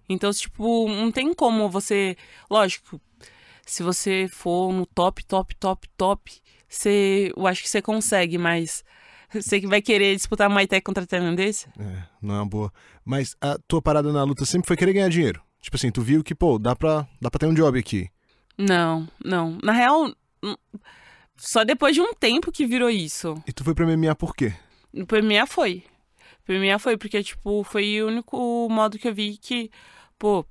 [0.07, 2.15] Então, tipo, não tem como você.
[2.49, 2.99] Lógico,
[3.65, 6.31] se você for no top, top, top, top,
[6.67, 8.83] você, eu acho que você consegue, mas
[9.41, 11.67] você que vai querer disputar Muay Thai contra tailandês?
[11.79, 12.73] É, não é uma boa.
[13.05, 15.41] Mas a tua parada na luta sempre foi querer ganhar dinheiro.
[15.61, 18.09] Tipo assim, tu viu que, pô, dá pra, dá pra ter um job aqui.
[18.57, 19.57] Não, não.
[19.63, 20.11] Na real,
[20.43, 20.55] hum,
[21.37, 23.35] só depois de um tempo que virou isso.
[23.47, 24.53] E tu foi pra MMA por quê?
[24.93, 25.83] No PMA foi.
[26.45, 29.69] PMA foi, porque, tipo, foi o único modo que eu vi que,
[30.17, 30.45] pô,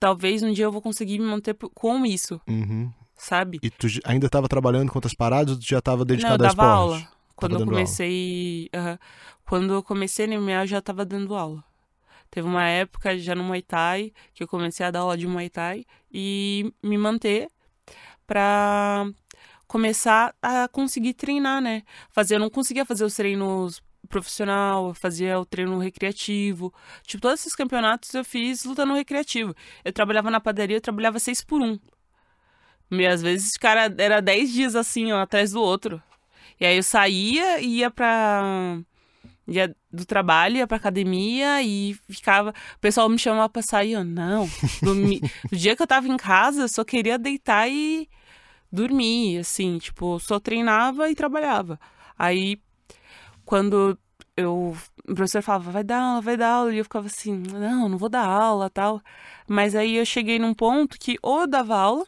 [0.00, 2.90] talvez um dia eu vou conseguir me manter com isso, Uhum.
[3.16, 3.58] sabe?
[3.62, 6.38] E tu ainda tava trabalhando com outras paradas ou tu já tava Não, eu dedicado
[6.38, 6.70] dava esporte?
[6.72, 7.08] aula.
[7.34, 8.68] Quando eu comecei.
[8.74, 8.98] aham.
[9.44, 11.62] Quando eu comecei no MMA, eu já tava dando aula.
[12.30, 15.50] Teve uma época já no Muay Thai que eu comecei a dar aula de Muay
[15.50, 17.50] Thai e me manter
[18.26, 19.06] pra
[19.66, 21.82] começar a conseguir treinar, né?
[22.10, 26.72] Fazer, eu não conseguia fazer os treinos profissional, fazia o treino recreativo.
[27.02, 29.54] Tipo, todos esses campeonatos eu fiz lutando recreativo.
[29.84, 31.78] Eu trabalhava na padaria, eu trabalhava seis por um.
[32.90, 36.02] E às vezes, cara, era dez dias assim, ó, atrás do outro.
[36.62, 38.78] E aí eu saía e ia pra.
[39.48, 42.50] ia do trabalho, ia pra academia e ficava.
[42.76, 44.48] O pessoal me chamava pra sair, eu, não.
[44.80, 48.08] No dia que eu tava em casa, eu só queria deitar e
[48.70, 51.80] dormir, assim, tipo, só treinava e trabalhava.
[52.16, 52.60] Aí,
[53.44, 53.98] quando
[54.36, 54.76] eu.
[55.08, 56.72] O professor falava, vai dar aula, vai dar aula.
[56.72, 59.02] E eu ficava assim, não, não vou dar aula tal.
[59.48, 62.06] Mas aí eu cheguei num ponto que ou eu dava aula,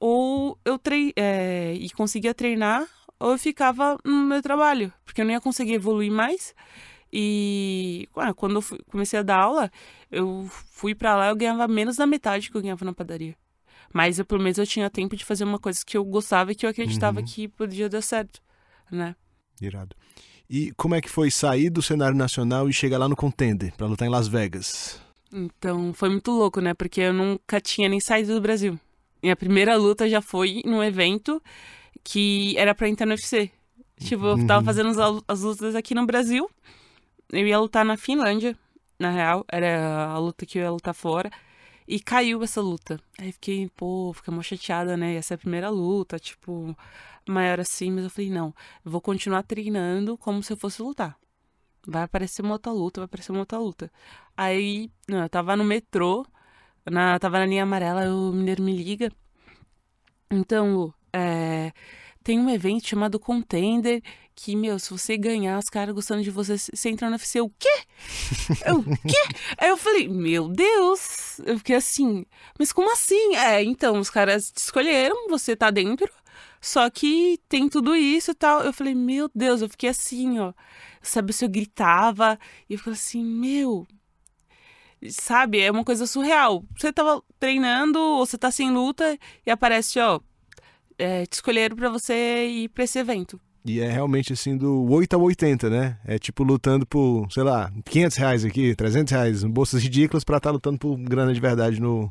[0.00, 2.84] ou eu trei é, e conseguia treinar,
[3.20, 6.54] ou eu ficava no meu trabalho, porque eu não ia conseguir evoluir mais.
[7.12, 9.70] E ué, quando eu fui- comecei a dar aula,
[10.10, 13.34] eu fui pra lá eu ganhava menos da metade que eu ganhava na padaria.
[13.92, 16.54] Mas eu, pelo menos eu tinha tempo de fazer uma coisa que eu gostava e
[16.54, 17.26] que eu acreditava Uhum.
[17.26, 18.40] que podia dar certo,
[18.90, 19.16] né?
[19.60, 19.96] Irado.
[20.48, 23.86] E como é que foi sair do cenário nacional e chegar lá no Contender, pra
[23.86, 25.00] lutar em Las Vegas?
[25.32, 26.74] Então foi muito louco, né?
[26.74, 28.78] Porque eu nunca tinha nem saído do Brasil.
[29.22, 31.42] Minha primeira luta já foi num evento
[32.04, 33.50] que era pra entrar no UFC.
[33.98, 34.64] Tipo, eu tava Uhum.
[34.64, 36.48] fazendo as, as lutas aqui no Brasil.
[37.32, 38.56] Eu ia lutar na Finlândia,
[38.98, 39.44] na real.
[39.50, 41.30] Era a luta que eu ia lutar fora.
[41.88, 43.00] E caiu essa luta.
[43.18, 45.16] Aí fiquei, pô, fiquei mó chateada, né?
[45.16, 46.76] Essa é a primeira luta, tipo,
[47.28, 47.90] maior assim.
[47.92, 51.16] Mas eu falei, não, eu vou continuar treinando como se eu fosse lutar.
[51.86, 53.90] Vai aparecer uma outra luta, vai aparecer uma outra luta.
[54.36, 56.26] Aí, não, eu tava no metrô,
[56.90, 59.10] na, tava na linha amarela, o mineiro me liga.
[60.30, 61.72] Então, Lu, é,
[62.22, 64.02] tem um evento chamado Contender,
[64.34, 67.40] que, meu, se você ganhar, os caras gostando de você, você entra no UFC.
[67.40, 67.82] O quê?
[68.72, 69.36] O quê?
[69.58, 71.40] Aí eu falei, meu Deus!
[71.44, 72.24] Eu fiquei assim,
[72.58, 73.34] mas como assim?
[73.36, 76.08] É, então, os caras te escolheram, você tá dentro,
[76.60, 78.62] só que tem tudo isso e tal.
[78.62, 80.52] Eu falei, meu Deus, eu fiquei assim, ó.
[81.02, 83.86] Sabe, se eu gritava, e eu ficava assim, meu,
[85.10, 85.60] Sabe?
[85.60, 86.64] É uma coisa surreal.
[86.76, 89.16] Você tava treinando, ou você tá sem luta,
[89.46, 90.20] e aparece, ó.
[90.98, 93.40] É, te escolheram pra você ir pra esse evento.
[93.64, 95.98] E é realmente assim do 8 ao 80, né?
[96.04, 100.50] É tipo lutando por, sei lá, 500 reais aqui, 300 reais, bolsas ridículas pra estar
[100.50, 102.10] lutando por grana de verdade no,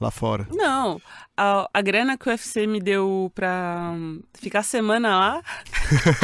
[0.00, 0.46] lá fora.
[0.52, 1.00] Não,
[1.36, 5.42] a, a grana que o UFC me deu pra hum, ficar semana lá.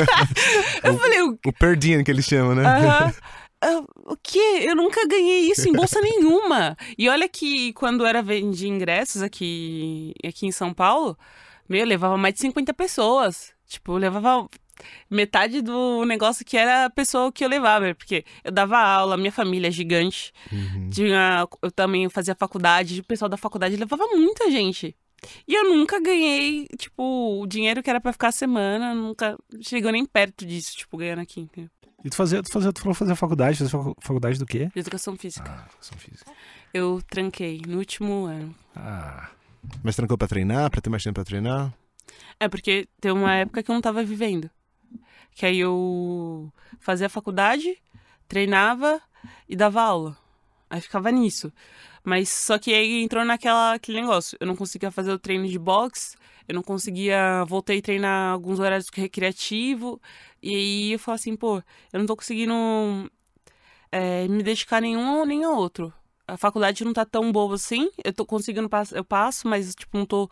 [0.85, 2.65] eu falei, o O per diem que eles chamam, né?
[2.65, 3.15] Aham.
[3.59, 4.61] Ah, o quê?
[4.61, 6.77] Eu nunca ganhei isso em bolsa nenhuma.
[6.97, 11.17] E olha que quando era vender ingressos aqui, aqui em São Paulo,
[11.69, 13.53] meu, eu levava mais de 50 pessoas.
[13.67, 14.49] Tipo, eu levava
[15.11, 17.95] metade do negócio que era a pessoa que eu levava.
[17.95, 20.33] Porque eu dava aula, minha família é gigante.
[20.53, 20.91] Uhum.
[20.91, 24.97] Tinha, eu também fazia faculdade, o pessoal da faculdade levava muita gente.
[25.49, 29.91] E eu nunca ganhei, tipo, o dinheiro que era pra ficar a semana, nunca chegou
[29.91, 31.71] nem perto disso, tipo, ganhando aqui, entendeu?
[32.05, 33.65] E tu fazia, tu fazia, tu falou fazer faculdade,
[34.01, 34.71] faculdade do quê?
[34.73, 35.51] De educação física.
[35.51, 36.31] Ah, educação física.
[36.73, 38.55] Eu tranquei no último ano.
[38.77, 39.31] Ah,
[39.83, 41.73] Mas trancou pra treinar, pra ter mais tempo pra treinar?
[42.39, 44.51] É porque tem uma época que eu não tava vivendo.
[45.35, 47.77] Que aí eu fazia faculdade,
[48.29, 49.01] treinava
[49.49, 50.17] e dava aula.
[50.69, 51.53] Aí ficava nisso.
[52.05, 54.37] Mas só que aí entrou naquela aquele negócio.
[54.41, 56.17] Eu não conseguia fazer o treino de boxe,
[56.49, 57.45] eu não conseguia.
[57.47, 60.01] Voltei a treinar alguns horários recreativo.
[60.43, 62.55] E aí eu falei assim, pô, eu não tô conseguindo
[63.91, 65.93] é, me dedicar a nenhum nem a outro.
[66.29, 67.91] A faculdade não tá tão boa assim.
[68.05, 70.29] Eu tô conseguindo eu passo, mas tipo, não tô.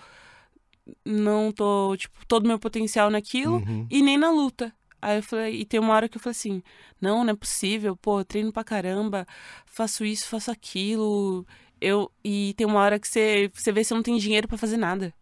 [1.04, 3.86] Não tô, tipo, todo o meu potencial naquilo Uhum.
[3.90, 4.72] e nem na luta.
[5.00, 6.62] Aí eu falei, e tem uma hora que eu falei assim,
[7.00, 9.26] não, não é possível, pô, treino pra caramba,
[9.66, 11.46] faço isso, faço aquilo.
[11.80, 14.76] Eu, e tem uma hora que você, você vê se não tem dinheiro pra fazer
[14.78, 15.12] nada.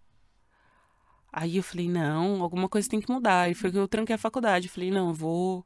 [1.33, 3.51] Aí eu falei, não, alguma coisa tem que mudar.
[3.51, 4.67] E foi que eu tranquei a faculdade.
[4.69, 5.65] Eu falei, não, eu vou.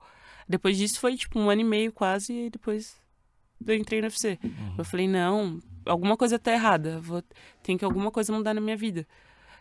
[0.48, 2.96] Depois disso foi tipo um ano e meio quase, e depois
[3.64, 4.38] eu entrei no UFC.
[4.76, 7.00] Eu falei, não, alguma coisa tá errada.
[7.00, 7.22] Vou...
[7.62, 9.06] Tem que alguma coisa mudar na minha vida.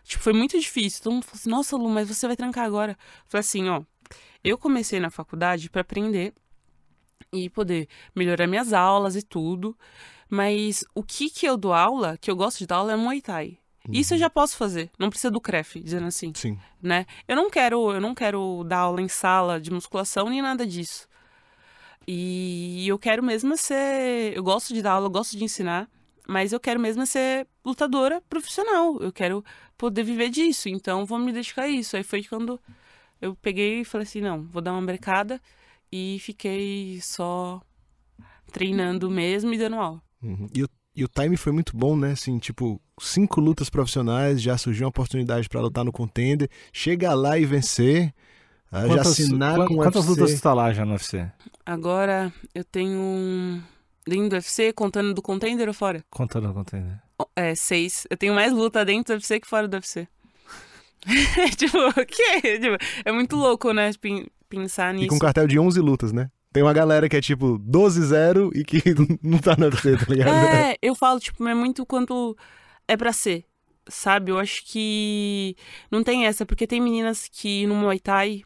[0.04, 1.02] Tipo, foi muito difícil.
[1.02, 2.92] Todo mundo falou assim, nossa, Lu, mas você vai trancar agora.
[2.92, 3.82] Eu falei assim, ó,
[4.42, 6.32] eu comecei na faculdade pra aprender
[7.32, 9.76] e poder melhorar minhas aulas e tudo.
[10.28, 13.20] Mas o que que eu dou aula, que eu gosto de dar aula, é Muay
[13.20, 13.58] Thai.
[13.92, 16.58] Isso eu já posso fazer, não precisa do CREF, dizendo assim, Sim.
[16.82, 17.06] né?
[17.28, 21.08] Eu não quero, eu não quero dar aula em sala de musculação nem nada disso.
[22.06, 25.88] E eu quero mesmo é ser, eu gosto de dar aula, eu gosto de ensinar,
[26.26, 28.98] mas eu quero mesmo é ser lutadora profissional.
[29.00, 29.44] Eu quero
[29.76, 31.96] poder viver disso, então vou me dedicar a isso.
[31.96, 32.60] Aí foi quando
[33.20, 35.40] eu peguei e falei assim, não, vou dar uma brecada
[35.90, 37.60] e fiquei só
[38.52, 40.02] treinando mesmo e dando aula.
[40.22, 40.48] Uhum.
[40.54, 42.12] E, o, e o time foi muito bom, né?
[42.12, 47.38] Assim, tipo, cinco lutas profissionais, já surgiu uma oportunidade pra lutar no contender, chega lá
[47.38, 48.14] e vencer,
[48.72, 50.10] ah, já assinar com o quantas UFC.
[50.20, 51.26] lutas você tá lá já no UFC?
[51.64, 53.62] Agora eu tenho um
[54.06, 56.04] dentro do UFC, contando do contender ou fora?
[56.10, 57.00] Contando no contender.
[57.34, 58.06] É, seis.
[58.10, 60.06] Eu tenho mais luta dentro do UFC que fora do UFC.
[61.56, 62.58] tipo, o quê?
[62.58, 63.90] Tipo, é muito louco, né?
[64.00, 65.08] pen- Pensar E nisso.
[65.08, 66.30] com um cartel de 11 lutas, né?
[66.52, 68.80] Tem uma galera que é tipo 12-0 e que
[69.22, 70.30] não tá no UFC, tá ligado?
[70.32, 72.36] É, eu falo, tipo, é muito quanto
[72.86, 73.44] é pra ser.
[73.88, 74.30] Sabe?
[74.32, 75.56] Eu acho que
[75.90, 78.42] não tem essa, porque tem meninas que no Muay Thai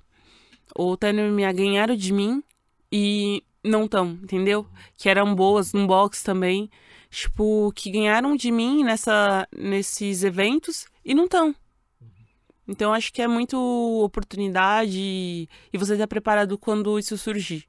[0.74, 2.42] ou no MMA ganharam de mim
[2.90, 4.66] e não tão, entendeu?
[4.96, 6.70] Que eram boas no boxe também.
[7.10, 11.54] Tipo, que ganharam de mim nessa, nesses eventos e não tão.
[12.68, 13.56] Então acho que é muito
[14.04, 17.64] oportunidade e você tá preparado quando isso surgir.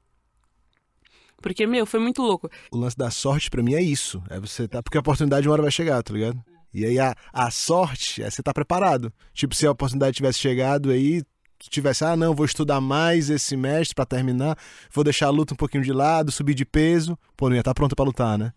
[1.42, 2.48] Porque, meu, foi muito louco.
[2.70, 4.22] O lance da sorte pra mim é isso.
[4.30, 4.80] É você tá.
[4.80, 6.40] Porque a oportunidade uma hora vai chegar, tá ligado?
[6.72, 9.12] E aí a, a sorte é você tá preparado.
[9.34, 11.22] Tipo, se a oportunidade tivesse chegado aí,
[11.62, 14.56] tu tivesse, ah, não, vou estudar mais esse semestre pra terminar,
[14.92, 17.18] vou deixar a luta um pouquinho de lado, subir de peso.
[17.36, 18.52] Pô, não ia estar pronto pra lutar, né?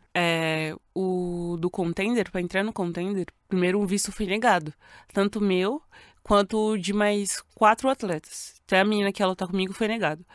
[0.66, 4.74] é, o do contender, pra entrar no contender, primeiro o visto foi negado.
[5.14, 5.82] Tanto meu
[6.24, 8.56] quanto de mais quatro atletas.
[8.66, 10.26] Até a menina que ia lutar comigo foi negado.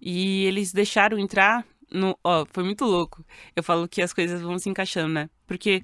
[0.00, 2.18] E eles deixaram entrar no.
[2.22, 3.24] Ó, foi muito louco.
[3.56, 5.28] Eu falo que as coisas vão se encaixando, né?
[5.46, 5.82] Porque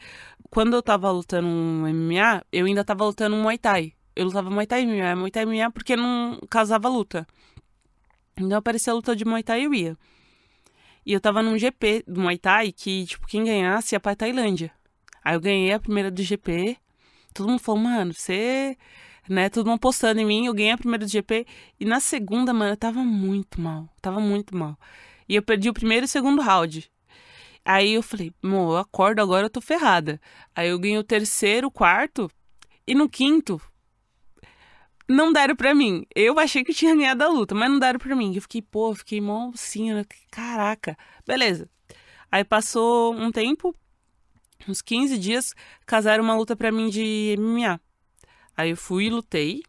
[0.51, 3.93] quando eu tava lutando um MMA, eu ainda tava lutando um Muay Thai.
[4.21, 7.27] Eu lutava Muay Thai MMA, Muay Thai MMA porque não casava luta.
[8.37, 9.97] Então aparecia a luta de Muay Thai e eu ia.
[11.07, 14.71] E eu tava num GP do Muay Thai que, tipo, quem ganhasse ia pra Tailândia.
[15.25, 16.77] Aí eu ganhei a primeira do GP.
[17.33, 18.77] Todo mundo falou, mano, você.
[19.27, 21.47] Né, todo mundo postando em mim, eu ganhei a primeira do GP.
[21.79, 23.89] E na segunda, mano, eu tava muito mal.
[24.03, 24.79] Tava muito mal.
[25.27, 26.93] E eu perdi o primeiro e o segundo round.
[27.65, 30.21] Aí eu falei, mo, eu acordo agora, eu tô ferrada.
[30.55, 32.31] Aí eu ganhei o terceiro, o quarto.
[32.87, 33.59] E no quinto,
[35.11, 36.07] não deram pra mim.
[36.15, 38.35] Eu achei que eu tinha ganhado a luta, mas não deram pra mim.
[38.35, 40.05] Eu fiquei, pô, eu fiquei mó assim, né?
[40.31, 40.97] caraca.
[41.27, 41.69] Beleza.
[42.31, 43.75] Aí passou um tempo,
[44.69, 45.53] uns 15 dias,
[45.85, 47.81] casaram uma luta pra mim de MMA.
[48.57, 49.63] Aí eu fui e lutei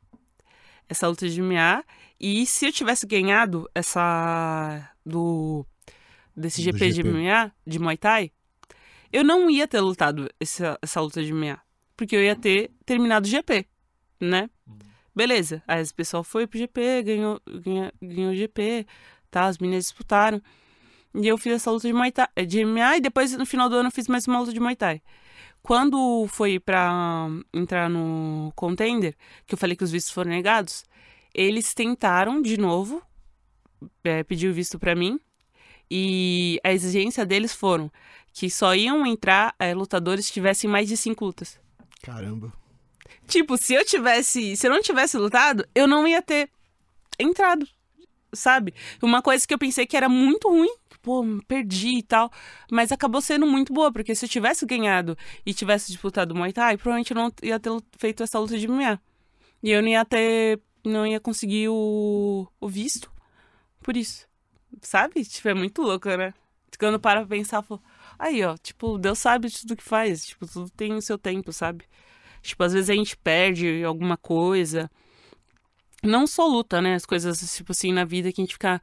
[0.88, 1.84] essa luta de MMA.
[2.20, 5.66] E se eu tivesse ganhado essa do
[6.38, 7.10] desse Do GP, de GP.
[7.10, 8.32] MMA, de Muay Thai,
[9.12, 11.60] eu não ia ter lutado essa, essa luta de MMA.
[11.98, 13.66] Porque eu ia ter terminado o GP,
[14.20, 14.50] né?
[15.16, 15.62] Beleza.
[15.68, 18.86] Aí esse pessoal foi pro GP, ganhou, ganhou, ganhou o GP,
[19.30, 19.46] tá?
[19.46, 20.42] As meninas disputaram.
[21.14, 23.76] E eu fiz essa luta de Muay Thai, de MMA e depois no final do
[23.76, 25.02] ano eu fiz mais uma luta de Muay Thai.
[25.62, 30.84] Quando foi pra entrar no contender, que eu falei que os vistos foram negados,
[31.34, 33.02] eles tentaram de novo
[34.04, 35.20] é, pedir o visto pra mim.
[35.90, 37.92] E a exigência deles foram
[38.34, 41.60] que só iam entrar é, lutadores que tivessem mais de cinco lutas.
[42.02, 42.54] Caramba.
[43.32, 44.58] Tipo, se eu tivesse.
[44.58, 46.50] Se eu não tivesse lutado, eu não ia ter
[47.18, 47.66] entrado.
[48.34, 48.74] Sabe?
[49.02, 50.76] Uma coisa que eu pensei que era muito ruim.
[51.02, 52.30] Pô, perdi e tal.
[52.70, 56.52] Mas acabou sendo muito boa, porque se eu tivesse ganhado e tivesse disputado o Muay
[56.52, 59.00] Thai, provavelmente eu não ia ter feito essa luta de MMA.
[59.64, 60.60] E eu não ia ter.
[60.84, 63.10] Não ia conseguir o, o visto
[63.82, 64.28] por isso.
[64.82, 65.24] Sabe?
[65.24, 66.34] Tipo, é muito louco, né?
[66.78, 67.64] Quando para pensar,
[68.20, 70.26] aí, ó, tipo, Deus sabe de tudo que faz.
[70.26, 71.86] Tipo, tudo tem o seu tempo, sabe?
[72.42, 74.90] Tipo, às vezes a gente perde alguma coisa.
[76.04, 76.96] Não só luta, né?
[76.96, 78.82] As coisas, tipo assim, na vida que a gente fica.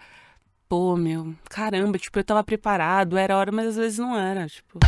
[0.69, 4.79] Pô, meu, caramba, tipo, eu tava preparado, era hora, mas às vezes não era, tipo.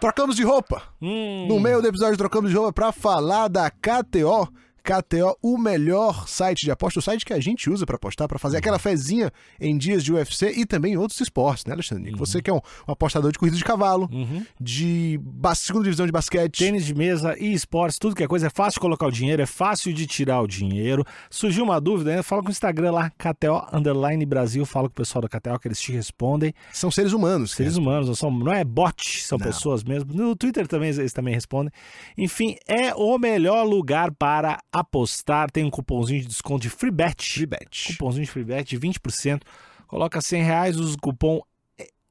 [0.00, 0.82] Trocamos de roupa.
[1.00, 4.48] Hum, No meio do episódio trocamos de roupa pra falar da KTO.
[4.84, 8.38] KTO, o melhor site de aposta, o site que a gente usa pra apostar, pra
[8.38, 12.12] fazer aquela fezinha em dias de UFC e também em outros esportes, né, Alexandre?
[12.16, 14.44] Você que é um, um apostador de corrida de cavalo, Uhum.
[14.60, 15.18] de
[15.56, 16.58] segunda divisão de basquete.
[16.58, 19.46] Tênis de mesa e esportes, tudo que é coisa, é fácil colocar o dinheiro, é
[19.46, 21.02] fácil de tirar o dinheiro.
[21.30, 22.22] Surgiu uma dúvida, né?
[22.22, 25.68] Fala com o Instagram lá, KTO Underline Brasil, fala com o pessoal da KTO que
[25.68, 26.52] eles te respondem.
[26.72, 27.52] São seres humanos.
[27.52, 29.46] Seres humanos, não, são, não é bot, são Não.
[29.46, 30.12] pessoas mesmo.
[30.12, 31.72] No Twitter também eles também respondem.
[32.18, 35.50] Enfim, é o melhor lugar para apostar.
[35.50, 37.32] Tem um cupomzinho de desconto de free bet.
[37.32, 37.92] Free bet.
[37.92, 39.42] Cupomzinho de free bet de 20%.
[39.86, 41.40] Coloca 100 reais, usa o cupom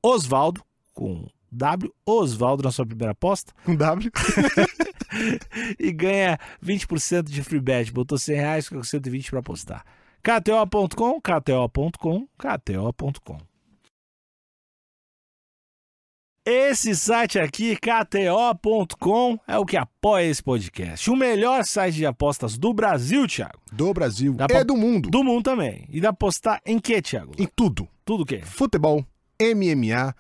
[0.02, 4.12] Osvaldo com W Osvaldo na sua primeira aposta Com W.
[5.80, 7.92] e ganha 20% de free bet.
[7.92, 9.86] Botou 100 reais, fica com 120 para apostar.
[10.24, 13.53] KTO.com, KTO.com, KTO.com.
[16.46, 21.10] Esse site aqui, KTO.com, é o que apoia esse podcast.
[21.10, 23.60] O melhor site de apostas do Brasil, Thiago.
[23.72, 24.34] Do Brasil.
[24.34, 25.10] Dá É pra- do mundo.
[25.10, 25.88] Do mundo também.
[25.90, 27.32] E dá pra apostar em que, Thiago?
[27.40, 27.88] Em tudo.
[28.04, 28.42] Tudo o quê?
[28.44, 29.06] Futebol,
[29.40, 30.14] MMA,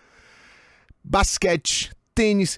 [1.04, 2.58] basquete, tênis,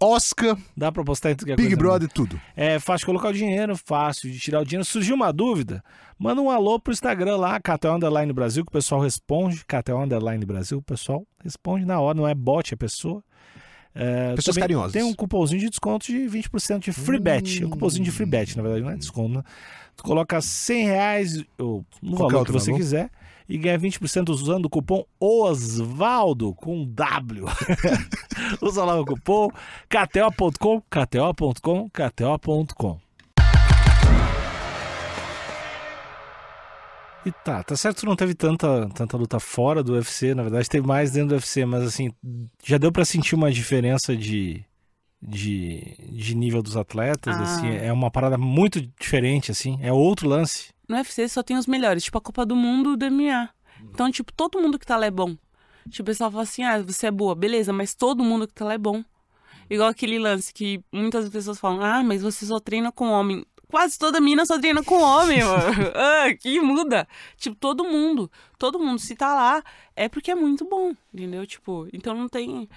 [0.00, 2.40] Oscar, Dá pra apostar em tudo que é Big coisa Brother, tudo.
[2.56, 4.84] É fácil de colocar o dinheiro, fácil de tirar o dinheiro.
[4.84, 5.82] Surgiu uma dúvida?
[6.18, 9.64] Manda um alô pro Instagram lá, KTO Underline Brasil, que o pessoal responde.
[9.64, 13.22] KTO Underline Brasil, o pessoal responde na hora, não é bot, é pessoa.
[13.94, 14.92] É, Pessoas carinhosas.
[14.92, 17.62] Tem um cupomzinho de desconto de 20% de free bet.
[17.62, 19.38] É um cupomzinho de free bet, na verdade, não é desconto.
[19.38, 19.42] Né?
[19.96, 22.78] Tu coloca 100 reais, ou no Qualquer valor que você valor.
[22.78, 23.10] quiser,
[23.48, 27.46] e ganha 20% usando o cupom OSVALDO com W.
[28.60, 29.48] Usa lá o cupom
[29.88, 32.98] KTO.com, KTO.com, KTO.com.
[37.26, 40.42] E tá, tá certo que tu não teve tanta, tanta luta fora do UFC, na
[40.42, 42.10] verdade teve mais dentro do UFC, mas assim,
[42.64, 44.64] já deu pra sentir uma diferença de,
[45.20, 47.42] de, de nível dos atletas, Ah.
[47.42, 50.68] assim, é uma parada muito diferente, assim, é outro lance.
[50.88, 53.50] No UFC só tem os melhores, tipo a Copa do Mundo do MMA.
[53.82, 55.36] Então, tipo, todo mundo que tá lá é bom.
[55.88, 58.64] Tipo, o pessoal fala assim, ah, você é boa, beleza, mas todo mundo que tá
[58.64, 59.04] lá é bom.
[59.70, 63.44] Igual aquele lance que muitas pessoas falam, ah, mas você só treina com homem.
[63.70, 65.92] Quase toda mina só treina com homem, mano.
[65.94, 67.06] ah, que muda.
[67.36, 68.30] Tipo, todo mundo.
[68.58, 69.62] Todo mundo, se tá lá,
[69.94, 71.46] é porque é muito bom, entendeu?
[71.46, 72.68] Tipo, então não tem,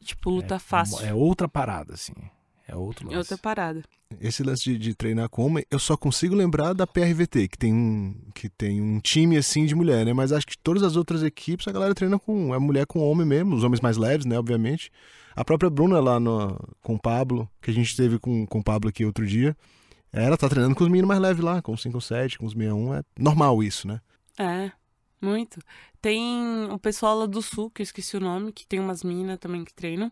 [0.00, 1.04] tipo, luta fácil.
[1.04, 2.14] É outra parada, assim,
[2.70, 3.14] é outro lance.
[3.16, 3.82] É outra parada.
[4.20, 7.72] Esse lance de, de treinar com homem, eu só consigo lembrar da PRVT, que tem
[7.72, 10.12] um, que tem um time assim de mulher, né?
[10.12, 12.54] Mas acho que todas as outras equipes a galera treina com.
[12.54, 14.38] É mulher com homem mesmo, os homens mais leves, né?
[14.38, 14.90] Obviamente.
[15.34, 18.64] A própria Bruna lá no, com o Pablo, que a gente teve com, com o
[18.64, 19.56] Pablo aqui outro dia,
[20.12, 22.52] ela tá treinando com os meninos mais leves lá, com os 5 7, com os
[22.52, 22.94] 61.
[22.94, 24.00] É normal isso, né?
[24.38, 24.72] É,
[25.20, 25.60] muito.
[26.02, 29.38] Tem o pessoal lá do sul, que eu esqueci o nome, que tem umas minas
[29.38, 30.10] também que treinam.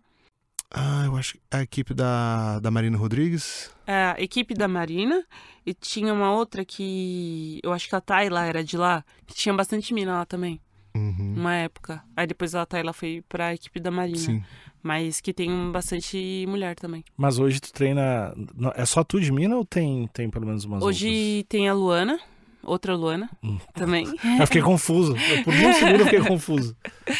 [0.70, 3.70] Ah, eu acho que a equipe da, da Marina Rodrigues.
[3.86, 5.24] É, a equipe da Marina
[5.64, 9.54] e tinha uma outra que eu acho que a Tayla era de lá, que tinha
[9.54, 10.60] bastante mina lá também,
[10.94, 11.34] Uhum.
[11.38, 12.02] uma época.
[12.16, 14.44] Aí depois a Tayla foi pra equipe da Marina, Sim.
[14.82, 17.02] mas que tem bastante mulher também.
[17.16, 18.34] Mas hoje tu treina.
[18.74, 22.20] É só tu de mina ou tem, tem pelo menos umas Hoje tem a Luana,
[22.62, 23.30] outra Luana
[23.74, 24.06] também.
[24.38, 25.14] Eu fiquei confuso.
[25.16, 26.76] Eu, por um segundo eu fiquei confuso.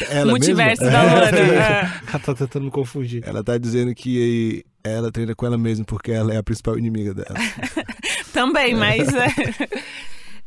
[0.09, 0.97] Ela Multiverso mesma?
[0.99, 1.37] da Luana.
[1.37, 1.81] é.
[2.09, 3.23] Ela tá tentando me confundir.
[3.27, 7.13] Ela tá dizendo que ela treina com ela mesma porque ela é a principal inimiga
[7.13, 7.35] dela.
[8.33, 9.33] Também, mas é,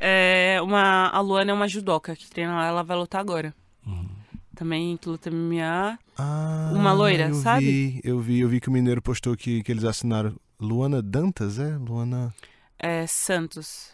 [0.56, 3.54] é uma, a Luana é uma judoca que treina lá, ela vai lutar agora.
[3.86, 4.08] Uhum.
[4.54, 5.98] Também que luta MMA.
[6.16, 7.64] Ah, Uma loira, eu sabe?
[7.64, 10.34] Vi, eu vi, eu vi que o Mineiro postou que, que eles assinaram.
[10.60, 11.76] Luana Dantas, é?
[11.76, 12.32] Luana.
[12.78, 13.88] É Santos.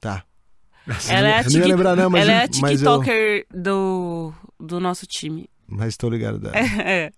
[0.00, 0.24] Tá.
[1.08, 2.98] Ela é a, tiki- lembrar, não, mas, ela é a mas eu.
[3.00, 5.48] TikToker do, do nosso time.
[5.68, 6.54] Mas tô ligado dela.
[6.84, 7.12] É.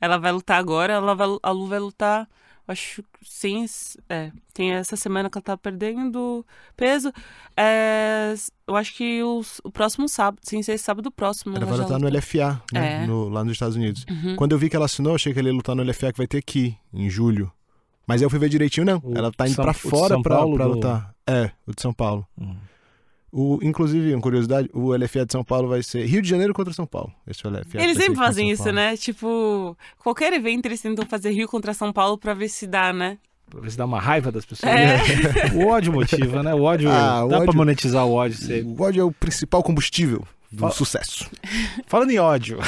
[0.00, 2.28] Ela vai lutar agora, ela vai, a Lu vai lutar,
[2.66, 3.64] acho, sem.
[4.08, 6.44] É, tem essa semana que ela tá perdendo
[6.76, 7.12] peso.
[7.56, 8.34] É,
[8.66, 11.56] eu acho que os- o próximo sábado, sem ser sábado próximo.
[11.56, 12.18] Ela vai lutar no luta.
[12.18, 13.04] LFA, né?
[13.04, 13.06] É.
[13.06, 14.04] No- lá nos Estados Unidos.
[14.10, 14.34] Uhum.
[14.36, 16.26] Quando eu vi que ela assinou, achei que ela ia lutar no LFA que vai
[16.26, 17.50] ter aqui, em julho.
[18.06, 19.00] Mas eu fui ver direitinho, não.
[19.04, 21.14] O ela tá indo São- pra fora pra, Paulo pra do- lutar.
[21.26, 22.26] É, o de São Paulo.
[22.38, 22.56] Hum.
[23.36, 26.72] O, inclusive, uma curiosidade, o LFA de São Paulo vai ser Rio de Janeiro contra
[26.72, 27.12] São Paulo.
[27.26, 27.82] Esse é o LFA.
[27.82, 28.76] Eles sempre fazem isso, Paulo.
[28.76, 28.96] né?
[28.96, 33.18] Tipo, qualquer evento eles tentam fazer Rio contra São Paulo pra ver se dá, né?
[33.50, 34.72] Pra ver se dá uma raiva das pessoas.
[34.72, 34.98] É.
[35.52, 36.54] O ódio motiva, né?
[36.54, 36.88] O ódio.
[36.90, 38.38] Ah, o dá pra ódio- monetizar o ódio.
[38.38, 38.62] Você...
[38.62, 41.28] O ódio é o principal combustível do Fala- sucesso.
[41.88, 42.58] Falando em ódio,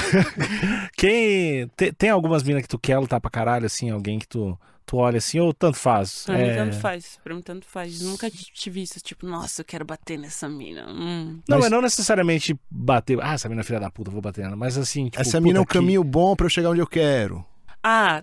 [0.97, 1.69] quem.
[1.77, 3.91] Tem, tem algumas minas que tu quer lutar pra caralho, assim?
[3.91, 6.23] Alguém que tu, tu olha assim, ou tanto faz?
[6.25, 7.19] Pra mim É, tanto faz.
[7.23, 8.01] Pra mim tanto faz.
[8.01, 10.87] Nunca tive isso, tipo, nossa, eu quero bater nessa mina.
[10.89, 11.41] Hum.
[11.49, 13.19] Não, Mas- mas não necessariamente bater.
[13.21, 14.57] Ah, essa mina é filha da puta, vou bater nela.
[14.57, 15.21] Mas assim, tipo.
[15.21, 17.45] Essa mina é que- caminho bom pra eu chegar onde eu quero.
[17.83, 18.23] Ah,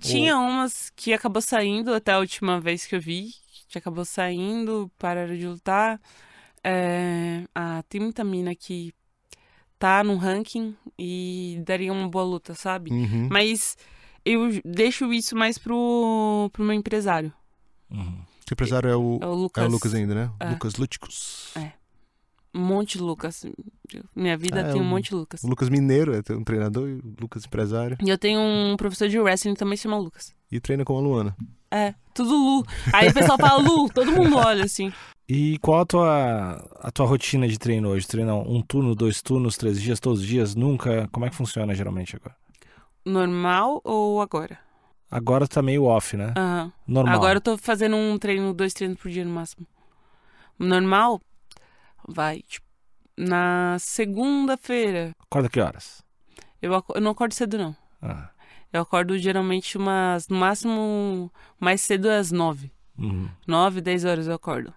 [0.00, 3.30] tinha umas que acabou saindo até a última vez que eu vi.
[3.68, 6.00] Que acabou saindo, pararam de lutar.
[6.64, 8.92] É, ah, tem muita mina que
[9.78, 12.90] tá no ranking e daria uma boa luta, sabe?
[12.90, 13.28] Uhum.
[13.30, 13.76] Mas
[14.32, 17.32] eu deixo isso mais pro, pro meu empresário.
[17.90, 18.18] Uhum.
[18.50, 19.64] O empresário é o, É o é Lucas.
[19.66, 20.30] o Lucas ainda, né?
[20.40, 20.50] É.
[20.50, 21.52] Lucas Lúticos.
[22.54, 23.44] Um monte de Lucas.
[24.16, 25.44] Minha vida Ah, tem um o- monte de Lucas.
[25.44, 27.98] O Lucas Mineiro é um treinador e o Lucas empresário.
[28.02, 30.34] E eu tenho um professor de wrestling que também se chama Lucas.
[30.50, 31.36] E treina com a Luana.
[31.70, 32.64] É, tudo Lu.
[32.92, 34.90] Aí o pessoal fala Lu, todo mundo olha assim.
[35.28, 38.06] E qual a tua, a tua rotina de treino hoje?
[38.08, 41.06] Treina um turno, dois turnos, três dias, todos os dias, nunca?
[41.12, 42.34] Como é que funciona geralmente agora?
[43.08, 44.58] Normal ou agora?
[45.10, 46.34] Agora tá meio off, né?
[46.36, 46.72] Aham.
[46.86, 47.14] Normal.
[47.14, 49.66] Agora eu tô fazendo um treino, dois treinos por dia no máximo.
[50.58, 51.20] Normal,
[52.06, 52.66] vai, tipo,
[53.16, 55.12] na segunda-feira.
[55.20, 56.02] Acorda que horas?
[56.60, 57.76] Eu, aco- eu não acordo cedo, não.
[58.02, 58.30] Ah.
[58.72, 62.70] Eu acordo geralmente umas, no máximo, mais cedo às nove.
[62.98, 63.28] uhum.
[63.46, 64.74] Nove, dez horas eu acordo.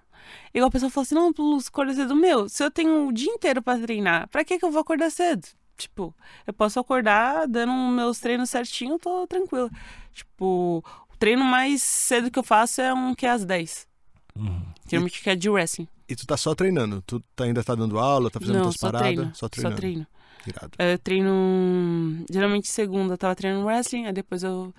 [0.54, 2.16] Igual a pessoa fala assim, não, Luz, acorda cedo.
[2.16, 5.10] Meu, se eu tenho o dia inteiro pra treinar, pra que que eu vou acordar
[5.10, 5.46] cedo?
[5.78, 6.14] Tipo,
[6.46, 9.70] eu posso acordar dando meus treinos certinho, tô tranquila.
[10.14, 13.88] Tipo, o treino mais cedo que eu faço é um que é às 10.
[14.36, 14.62] Uhum.
[14.88, 15.88] Geralmente que é de wrestling.
[16.08, 17.02] E tu tá só treinando?
[17.02, 19.16] Tu tá- ainda tá dando aula, tá fazendo não, tuas só paradas?
[19.16, 19.36] treino.
[19.36, 19.76] Só treinando.
[19.76, 20.08] Só treino.
[20.46, 20.72] Irado.
[20.78, 22.26] Eu treino.
[22.30, 24.74] Geralmente segunda eu tava treinando wrestling, aí depois eu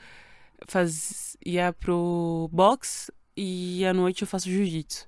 [0.69, 1.37] faz...
[1.45, 5.07] ia pro box e à noite eu faço jiu-jitsu.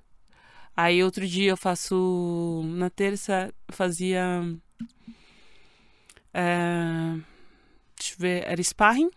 [0.75, 2.61] Aí outro dia eu faço.
[2.65, 4.41] Na terça eu fazia.
[6.35, 7.17] É,
[7.97, 9.09] Deixa eu ver, era sparring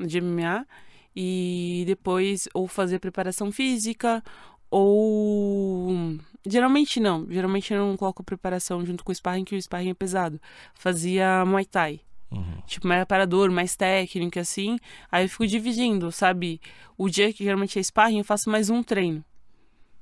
[0.00, 0.66] de MMA.
[1.14, 4.22] E depois ou fazer preparação física
[4.70, 6.16] ou.
[6.46, 7.26] Geralmente não.
[7.28, 10.40] Geralmente eu não coloco preparação junto com o sparring, que o sparring é pesado.
[10.74, 12.00] Fazia Muay Thai.
[12.30, 12.62] Uhum.
[12.66, 14.78] Tipo, mais aparador, mais técnico, assim.
[15.10, 16.60] Aí eu fico dividindo, sabe?
[16.96, 19.24] O dia que geralmente é sparring, eu faço mais um treino.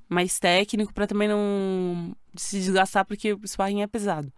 [0.08, 4.32] Mais técnico, pra também não se desgastar, porque o sparring é pesado.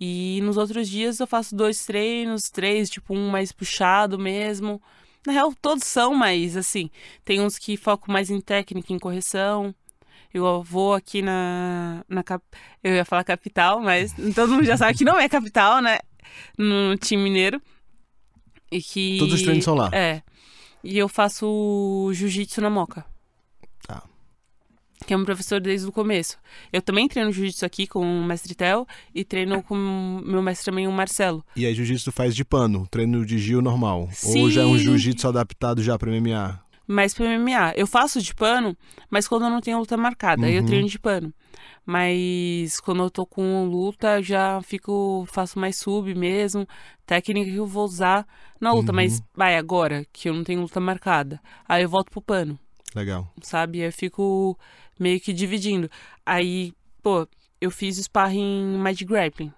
[0.00, 4.82] E nos outros dias eu faço dois treinos, três, tipo, um mais puxado mesmo.
[5.26, 6.90] Na real, todos são, mas assim,
[7.24, 9.74] tem uns que focam mais em técnica, em correção.
[10.32, 12.44] Eu vou aqui na, na cap...
[12.82, 15.98] eu ia falar capital, mas todo mundo já sabe que não é capital, né?
[16.58, 17.62] No time mineiro.
[18.70, 19.18] E que.
[19.18, 19.88] Todos os treinos são lá.
[19.92, 20.22] É.
[20.82, 23.06] E eu faço jiu-jitsu na Moca.
[25.06, 26.38] Que é um professor desde o começo.
[26.72, 29.74] Eu também treino jiu-jitsu aqui com o mestre Theo e treino com
[30.24, 31.44] meu mestre também, o Marcelo.
[31.54, 34.08] E aí, jiu-jitsu faz de pano, treino de Gil normal.
[34.24, 34.84] Ou já é um Sim.
[34.84, 36.60] jiu-jitsu adaptado já pra MMA?
[36.86, 38.76] Mas pro MMA, eu faço de pano,
[39.10, 40.66] mas quando eu não tenho luta marcada, aí eu Uhum.
[40.66, 41.32] treino de pano.
[41.86, 46.66] Mas quando eu tô com luta, eu já fico, faço mais sub mesmo,
[47.06, 48.26] técnica que eu vou usar
[48.60, 48.96] na luta, Uhum.
[48.96, 51.40] mas vai agora, que eu não tenho luta marcada.
[51.68, 52.58] Aí eu volto pro pano,
[52.94, 53.32] Legal.
[53.42, 53.78] sabe?
[53.80, 54.58] Eu fico
[54.98, 55.90] meio que dividindo.
[56.24, 56.72] Aí,
[57.02, 57.28] pô,
[57.60, 59.52] eu fiz o sparring mais de grappling,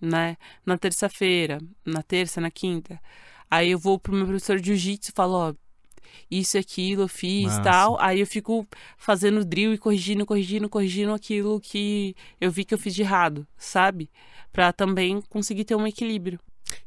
[0.00, 0.36] né?
[0.64, 3.00] Na terça-feira, na terça, na quinta.
[3.50, 5.54] Aí eu vou pro meu professor de jiu-jitsu e falo, ó,
[6.30, 7.62] isso e aquilo eu fiz Massa.
[7.62, 8.00] tal.
[8.00, 8.66] Aí eu fico
[8.96, 13.46] fazendo drill e corrigindo, corrigindo, corrigindo aquilo que eu vi que eu fiz de errado,
[13.56, 14.10] sabe?
[14.52, 16.40] Pra também conseguir ter um equilíbrio.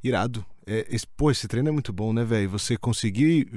[0.03, 0.45] Irado.
[0.65, 2.49] É, esse, pô, esse treino é muito bom, né, velho?
[2.49, 3.47] Você conseguir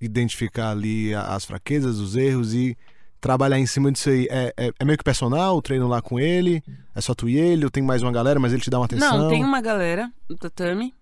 [0.00, 2.76] identificar ali as fraquezas, os erros e
[3.20, 4.26] trabalhar em cima disso aí.
[4.30, 6.62] É, é, é meio que personal, treino lá com ele?
[6.94, 7.64] É só tu e ele?
[7.64, 9.18] Ou tem mais uma galera, mas ele te dá uma atenção?
[9.18, 10.94] Não, tem uma galera no tatame.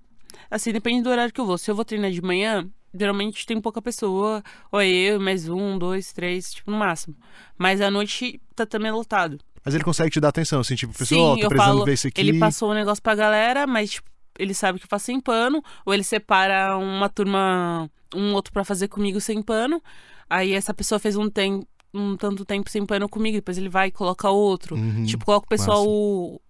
[0.50, 1.58] Assim, depende do horário que eu vou.
[1.58, 4.42] Se eu vou treinar de manhã, geralmente tem pouca pessoa.
[4.72, 7.14] Ou é eu, mais um, dois, três, tipo, no máximo.
[7.56, 9.38] Mas à noite, tatame é lotado.
[9.64, 12.08] Mas ele consegue te dar atenção, assim, tipo, pessoal, Sim, tô precisando falo, ver isso
[12.08, 12.20] aqui.
[12.20, 14.08] Ele passou o negócio pra galera, mas, tipo,
[14.38, 15.62] ele sabe que faço sem pano.
[15.84, 19.82] Ou ele separa uma turma, um outro pra fazer comigo sem pano.
[20.30, 23.36] Aí essa pessoa fez um, tem, um tanto tempo sem pano comigo.
[23.38, 24.76] Depois ele vai e coloca outro.
[24.76, 25.04] Uhum.
[25.04, 26.40] Tipo, coloca o pessoal, o-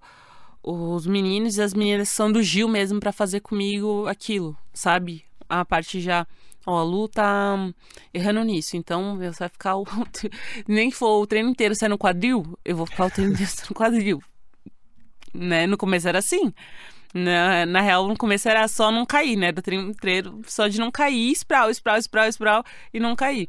[0.62, 5.24] os meninos e as meninas que são do Gil mesmo pra fazer comigo aquilo, sabe?
[5.48, 6.26] A parte já.
[6.66, 7.56] Ó, a Lu tá
[8.12, 9.76] errando nisso, então você vai ficar.
[9.76, 9.84] O...
[10.68, 14.22] Nem for o treino inteiro sendo quadril, eu vou ficar o treino inteiro sendo quadril.
[15.32, 15.66] Né?
[15.66, 16.52] No começo era assim.
[17.14, 19.46] Na, na real, no começo era só não cair, né?
[19.48, 23.48] Era treino inteiro só de não cair, sprawl, sprawl, sprawl, sprawl e não cair.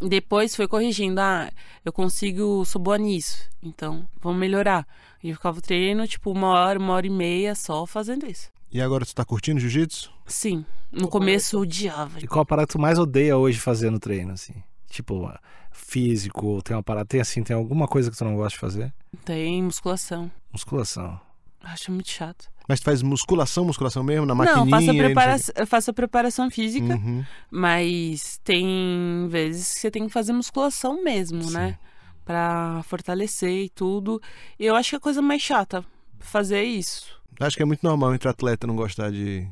[0.00, 1.50] Depois foi corrigindo, ah,
[1.84, 4.86] eu consigo, sou boa nisso, então vamos melhorar.
[5.22, 8.50] E eu ficava treinando, tipo, uma hora, uma hora e meia só fazendo isso.
[8.70, 10.10] E agora tu tá curtindo jiu-jitsu?
[10.26, 12.18] Sim, no começo eu odiava.
[12.20, 14.54] E qual a parada que tu mais odeia hoje fazer no treino, assim?
[14.88, 15.30] Tipo,
[15.70, 18.92] físico, tem uma parada, tem assim, tem alguma coisa que tu não gosta de fazer?
[19.24, 20.30] Tem musculação.
[20.50, 21.20] Musculação.
[21.62, 22.50] Acho muito chato.
[22.72, 24.64] Mas tu faz musculação, musculação mesmo, na maquininha?
[24.64, 27.22] não, faço a, não prepara eu faço a preparação física, Uhum.
[27.50, 31.52] mas tem vezes que você tem que fazer musculação mesmo, Sim.
[31.52, 31.78] né?
[32.24, 34.22] Pra fortalecer e tudo.
[34.58, 35.84] E eu acho que é a coisa mais chata
[36.18, 37.04] fazer isso.
[37.38, 39.46] Acho que é muito normal entre atleta não gostar de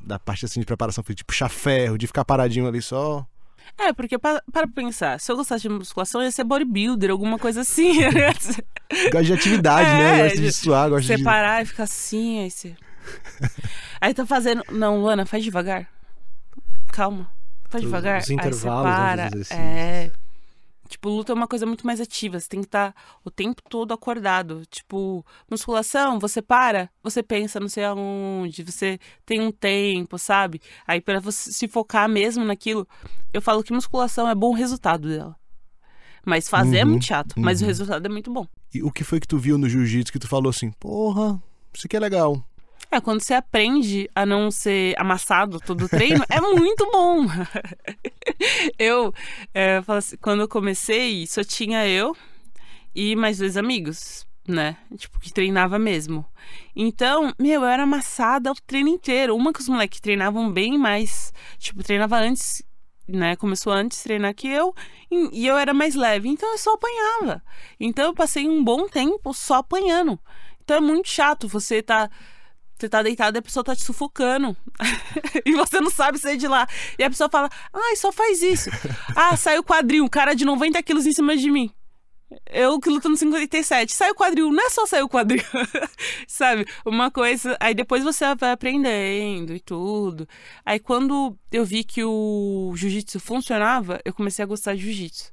[0.00, 3.24] da parte assim de preparação física, de puxar ferro, de ficar paradinho ali só.
[3.78, 7.62] É, porque para, para pensar, se eu gostasse de musculação, ia ser bodybuilder, alguma coisa
[7.62, 8.00] assim.
[9.12, 10.20] Gosta de atividade, né?
[10.20, 11.18] É, Gosta de de suar, gosta de.
[11.18, 12.76] Separar e ficar assim, aí você.
[14.00, 14.64] aí tá fazendo.
[14.70, 15.86] Não, Luana, faz devagar.
[16.88, 17.30] Calma.
[17.68, 18.20] Faz devagar.
[18.20, 19.26] os aí intervalos, você né, para.
[19.28, 19.58] exercícios.
[19.58, 20.10] É.
[20.90, 22.40] Tipo, luta é uma coisa muito mais ativa.
[22.40, 22.92] Você tem que estar
[23.24, 24.66] o tempo todo acordado.
[24.66, 30.60] Tipo, musculação, você para, você pensa não sei aonde, você tem um tempo, sabe?
[30.84, 32.88] Aí para você se focar mesmo naquilo,
[33.32, 35.36] eu falo que musculação é bom resultado dela.
[36.26, 37.68] Mas fazer é Uhum, muito chato, mas o uhum.
[37.68, 38.44] resultado é muito bom.
[38.74, 41.40] E o que foi que tu viu no jiu-jitsu que tu falou assim, porra,
[41.72, 42.44] isso aqui é legal.
[42.92, 47.24] É, quando você aprende a não ser amassado todo o treino, é muito bom.
[48.76, 49.14] eu,
[49.54, 52.16] é, assim, quando eu comecei, só tinha eu
[52.92, 54.76] e mais dois amigos, né?
[54.96, 56.26] Tipo, que treinava mesmo.
[56.74, 59.36] Então, meu, eu era amassada o treino inteiro.
[59.36, 62.60] Uma que os moleques treinavam bem mais, tipo, treinava antes,
[63.06, 63.36] né?
[63.36, 64.74] Começou antes treinar que eu,
[65.08, 66.28] e e eu era mais leve.
[66.28, 67.40] Então, eu só apanhava.
[67.78, 70.18] Então, eu passei um bom tempo só apanhando.
[70.64, 72.10] Então, é muito chato você tá
[72.80, 74.56] você tá deitado e a pessoa tá te sufocando.
[75.44, 76.66] e você não sabe sair de lá.
[76.98, 78.70] E a pessoa fala, ai, só faz isso.
[79.14, 81.70] ah, saiu o quadril, um cara de 90 quilos em cima de mim.
[82.46, 83.92] Eu que luto no 57.
[83.92, 85.42] Sai o quadril, não é só sair o quadril.
[86.28, 86.64] Sabe?
[86.84, 87.56] Uma coisa.
[87.58, 90.28] Aí depois você vai aprendendo e tudo.
[90.64, 95.32] Aí quando eu vi que o jiu-jitsu funcionava, eu comecei a gostar de jiu-jitsu.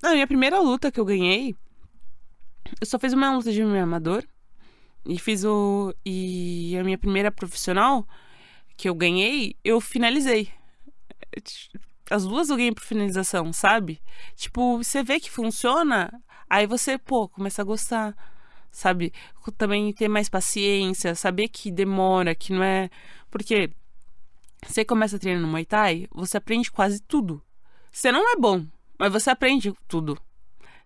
[0.00, 1.54] Na minha primeira luta que eu ganhei,
[2.80, 4.24] eu só fiz uma luta de MMA amador.
[5.04, 5.94] E fiz o.
[6.04, 8.06] E a minha primeira profissional
[8.76, 10.50] que eu ganhei, eu finalizei.
[12.10, 14.00] As duas eu ganhei por finalização, sabe?
[14.34, 16.10] Tipo, você vê que funciona,
[16.48, 18.16] aí você, pô, começa a gostar.
[18.72, 19.12] Sabe?
[19.58, 22.88] Também ter mais paciência, saber que demora, que não é.
[23.30, 23.70] Porque
[24.64, 27.42] você começa no Muay Thai, você aprende quase tudo.
[27.90, 28.64] Você não é bom,
[28.98, 30.20] mas você aprende tudo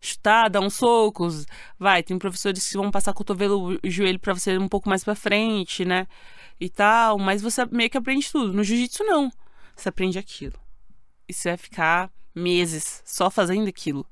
[0.00, 1.46] chutar, dar uns socos,
[1.78, 5.14] vai, tem professores que vão passar cotovelo e joelho para você um pouco mais para
[5.14, 6.06] frente, né?
[6.60, 8.52] E tal, mas você meio que aprende tudo.
[8.52, 9.30] No jiu-jitsu não.
[9.74, 10.58] Você aprende aquilo.
[11.28, 14.06] E você vai ficar meses só fazendo aquilo.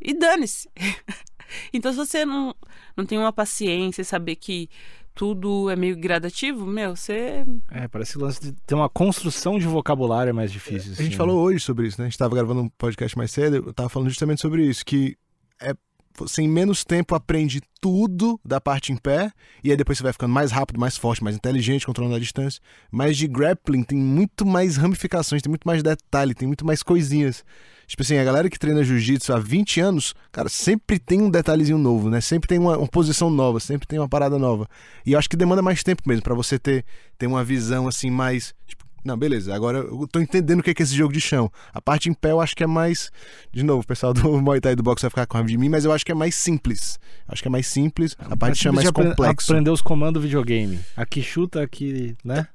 [0.00, 0.68] E dane-se.
[1.72, 2.54] então se você não
[2.96, 4.68] não tem uma paciência, saber que
[5.14, 9.58] tudo é meio gradativo, meu, você É, parece que o lance de ter uma construção
[9.58, 10.92] de vocabulário é mais difícil.
[10.92, 12.06] A gente assim, falou hoje sobre isso, né?
[12.06, 15.16] A gente tava gravando um podcast mais cedo, eu tava falando justamente sobre isso, que
[15.60, 15.74] é
[16.16, 19.32] você em menos tempo aprende tudo da parte em pé,
[19.62, 22.60] e aí depois você vai ficando mais rápido, mais forte, mais inteligente, controlando a distância.
[22.90, 27.44] Mas de grappling tem muito mais ramificações, tem muito mais detalhe, tem muito mais coisinhas.
[27.86, 31.76] Tipo assim, a galera que treina jiu-jitsu há 20 anos, cara, sempre tem um detalhezinho
[31.76, 32.20] novo, né?
[32.20, 34.68] Sempre tem uma, uma posição nova, sempre tem uma parada nova.
[35.04, 36.84] E eu acho que demanda mais tempo mesmo pra você ter,
[37.18, 38.54] ter uma visão assim mais.
[38.66, 41.20] Tipo, não, beleza, agora eu tô entendendo o que é, que é esse jogo de
[41.20, 41.50] chão.
[41.72, 43.10] A parte em pé eu acho que é mais.
[43.52, 45.58] De novo, o pessoal do Muay Thai e do boxe vai ficar com raiva de
[45.58, 46.98] mim, mas eu acho que é mais simples.
[47.26, 49.52] Acho que é mais simples, a parte de chão é mais complexo.
[49.52, 50.78] Aprender os comandos do videogame.
[50.96, 52.46] Aqui chuta, aqui, né?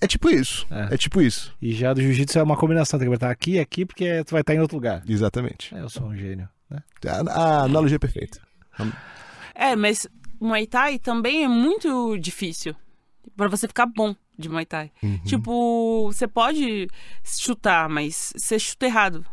[0.00, 0.66] É tipo isso.
[0.70, 0.94] É.
[0.94, 1.54] É tipo isso.
[1.60, 2.98] E já do jiu-jitsu é uma combinação.
[2.98, 5.02] Tem que apertar aqui e aqui, porque tu vai estar em outro lugar.
[5.06, 5.74] Exatamente.
[5.74, 6.82] É, eu sou um gênio, né?
[7.06, 8.40] A, a analogia é perfeita.
[9.54, 10.06] É, mas
[10.40, 12.74] Muay Thai também é muito difícil
[13.36, 14.90] Pra você ficar bom de Muay Thai.
[15.02, 15.18] Uhum.
[15.24, 16.88] Tipo, você pode
[17.22, 19.24] chutar, mas você chuta errado.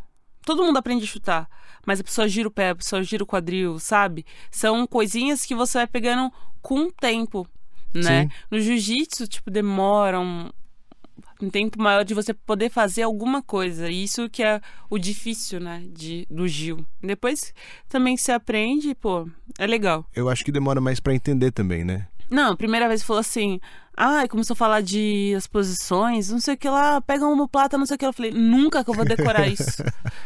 [0.45, 1.49] Todo mundo aprende a chutar,
[1.85, 4.25] mas a pessoa gira o pé, a pessoa gira o quadril, sabe?
[4.49, 6.31] São coisinhas que você vai pegando
[6.61, 7.47] com o tempo,
[7.93, 8.23] né?
[8.23, 8.29] Sim.
[8.49, 10.49] No jiu-jitsu, tipo, demora um,
[11.41, 13.89] um tempo maior de você poder fazer alguma coisa.
[13.89, 16.85] E Isso que é o difícil, né, de, do Gil.
[17.01, 17.53] Depois
[17.87, 20.05] também você aprende, pô, é legal.
[20.15, 22.07] Eu acho que demora mais pra entender também, né?
[22.31, 23.59] Não, a primeira vez falou assim,
[23.95, 27.77] ai, começou a falar de as posições, não sei o que lá, pega uma plata,
[27.77, 28.05] não sei o que.
[28.05, 29.83] Eu falei, nunca que eu vou decorar isso.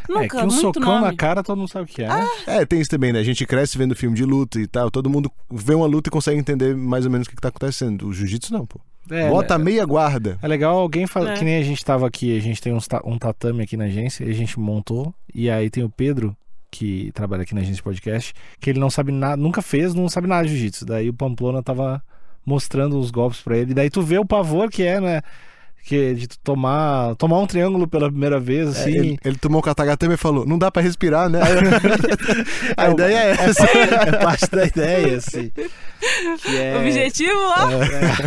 [0.08, 1.06] nunca, é que um muito socão nome.
[1.06, 2.08] na cara todo mundo sabe o que é.
[2.08, 2.28] né?
[2.46, 3.18] É, tem isso também, né?
[3.18, 4.90] A gente cresce vendo filme de luta e tal.
[4.90, 7.48] Todo mundo vê uma luta e consegue entender mais ou menos o que, que tá
[7.48, 8.06] acontecendo.
[8.06, 8.80] O jiu-jitsu não, pô.
[9.10, 10.38] É, Bota a meia guarda.
[10.42, 11.30] É legal alguém fazer.
[11.30, 11.34] É.
[11.34, 14.24] Que nem a gente tava aqui, a gente tem uns um tatame aqui na agência,
[14.24, 15.14] e a gente montou.
[15.34, 16.36] E aí tem o Pedro,
[16.78, 20.08] que trabalha aqui na agência de podcast, que ele não sabe nada, nunca fez, não
[20.08, 20.84] sabe nada de jiu-jitsu.
[20.84, 22.02] Daí o Pamplona tava
[22.44, 23.72] mostrando os golpes pra ele.
[23.74, 25.22] Daí tu vê o pavor que é, né?
[25.84, 28.90] Que de tu tomar, tomar um triângulo pela primeira vez, É, assim.
[28.98, 31.38] ele, ele tomou um katagatame e falou: não dá pra respirar, né?
[32.76, 33.64] a É, ideia é essa.
[33.64, 35.52] é parte da ideia, assim.
[36.42, 37.68] Que é, Objetivo lá.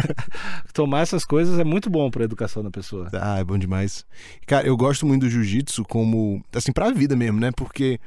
[0.73, 3.09] tomar essas coisas é muito bom pra educação da pessoa.
[3.13, 4.05] Ah, é bom demais.
[4.47, 7.51] Cara, eu gosto muito do jiu-jitsu como, assim, pra vida mesmo, né?
[7.55, 7.99] Porque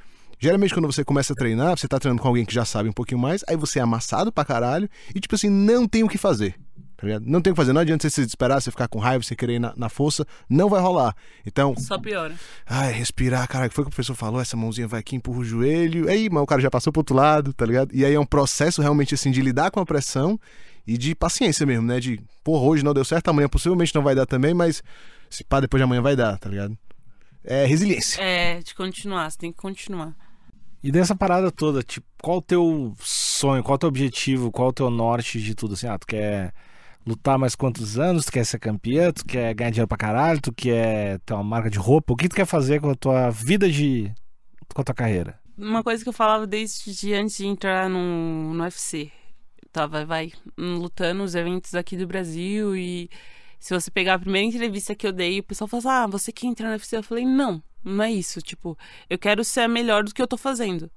[0.42, 2.92] geralmente quando você começa a treinar, você tá treinando com alguém que já sabe um
[2.92, 6.18] pouquinho mais, aí você é amassado pra caralho e, tipo assim, não tem o que
[6.18, 6.56] fazer.
[6.96, 7.24] Tá ligado?
[7.24, 7.72] Não tem o que fazer.
[7.72, 10.26] Não adianta você se desesperar, você ficar com raiva, você querer ir na, na força,
[10.50, 11.14] não vai rolar.
[11.46, 12.34] Então, Só piora.
[12.66, 14.40] ai, respirar, cara, que foi o que o professor falou?
[14.40, 16.08] Essa mãozinha vai aqui, empurra o joelho.
[16.08, 17.94] Aí, mas o cara já passou pro outro lado, tá ligado?
[17.94, 20.40] E aí é um processo realmente assim de lidar com a pressão
[20.84, 22.00] e de paciência mesmo, né?
[22.00, 24.82] De, porra, hoje não deu certo, amanhã possivelmente não vai dar também, mas
[25.30, 26.76] se pá, depois de amanhã vai dar, tá ligado?
[27.44, 28.20] É resiliência.
[28.20, 30.14] É, de continuar, você tem que continuar.
[30.82, 34.72] E dessa parada toda, tipo, qual o teu sonho, qual o teu objetivo, qual o
[34.72, 35.74] teu norte de tudo?
[35.74, 36.52] Assim, ah, tu quer
[37.06, 38.24] lutar mais quantos anos?
[38.24, 39.12] Tu quer ser campeã?
[39.12, 40.40] Tu quer ganhar dinheiro pra caralho?
[40.40, 42.12] Tu quer ter uma marca de roupa?
[42.12, 44.12] O que tu quer fazer com a tua vida de.
[44.74, 45.38] com a tua carreira?
[45.56, 49.12] Uma coisa que eu falava desde antes de entrar no, no UFC.
[49.70, 53.08] Tava, vai, lutando os eventos aqui do Brasil e
[53.58, 56.32] se você pegar a primeira entrevista que eu dei, o pessoal fala assim, ah, você
[56.32, 56.96] quer entrar no UFC?
[56.96, 58.40] Eu falei, não, não é isso.
[58.40, 58.76] Tipo,
[59.08, 60.90] eu quero ser a melhor do que eu tô fazendo.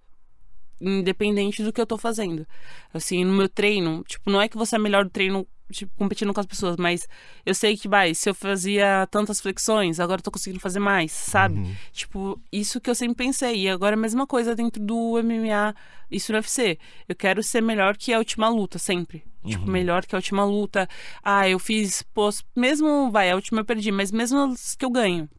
[0.79, 2.45] Independente do que eu tô fazendo.
[2.93, 6.33] Assim, no meu treino, tipo, não é que você é melhor do treino tipo, competindo
[6.33, 7.07] com as pessoas, mas
[7.45, 11.11] eu sei que, vai, se eu fazia tantas flexões, agora eu tô conseguindo fazer mais,
[11.11, 11.59] sabe?
[11.59, 11.75] Uhum.
[11.91, 13.63] Tipo, isso que eu sempre pensei.
[13.63, 15.75] E agora é a mesma coisa dentro do MMA,
[16.11, 16.77] isso no UFC.
[17.07, 19.23] Eu quero ser melhor que a última luta, sempre.
[19.45, 20.89] Tipo, melhor que a última luta.
[21.23, 24.89] Ah, eu fiz, pô, mesmo, vai, a última eu perdi, mas mesmo as que eu
[24.89, 25.29] ganho.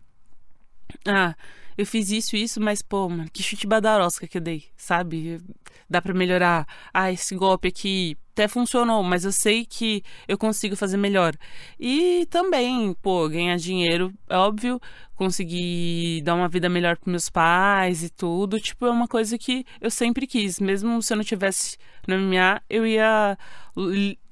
[1.07, 1.35] Ah,
[1.77, 5.41] eu fiz isso e isso, mas, pô, mano, que chute badarosca que eu dei, sabe?
[5.89, 6.67] Dá pra melhorar.
[6.93, 11.35] Ah, esse golpe aqui até funcionou, mas eu sei que eu consigo fazer melhor.
[11.79, 14.81] E também, pô, ganhar dinheiro, é óbvio,
[15.15, 19.65] conseguir dar uma vida melhor pros meus pais e tudo, tipo, é uma coisa que
[19.81, 20.61] eu sempre quis.
[20.61, 23.39] Mesmo se eu não tivesse no MMA, eu ia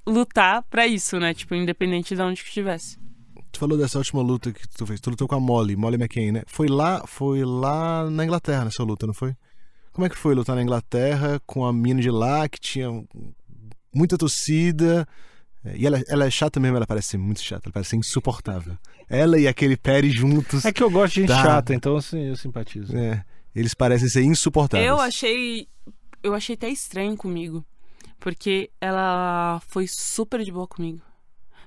[0.06, 1.32] lutar pra isso, né?
[1.32, 2.98] Tipo, independente de onde que estivesse.
[3.54, 5.00] Tu falou dessa última luta que tu fez.
[5.00, 6.42] Tu lutou com a Molly, Molly McCain, né?
[6.46, 9.36] Foi lá, foi lá na Inglaterra nessa luta, não foi?
[9.92, 12.88] Como é que foi lutar na Inglaterra com a mina de lá que tinha
[13.94, 15.06] muita torcida?
[15.64, 17.96] É, E ela, ela é chata mesmo, ela parece ser muito chata, ela parece ser
[17.96, 18.76] insuportável.
[19.08, 21.40] Ela e aquele Perry juntos, É que eu gosto de gente Tá.
[21.42, 22.96] chata, então assim, eu simpatizo.
[22.96, 23.24] é,
[23.54, 24.88] eles parecem ser insuportáveis.
[24.90, 25.68] Eu achei.
[26.24, 27.64] Eu achei até estranho comigo.
[28.18, 31.00] Porque ela foi super de boa comigo.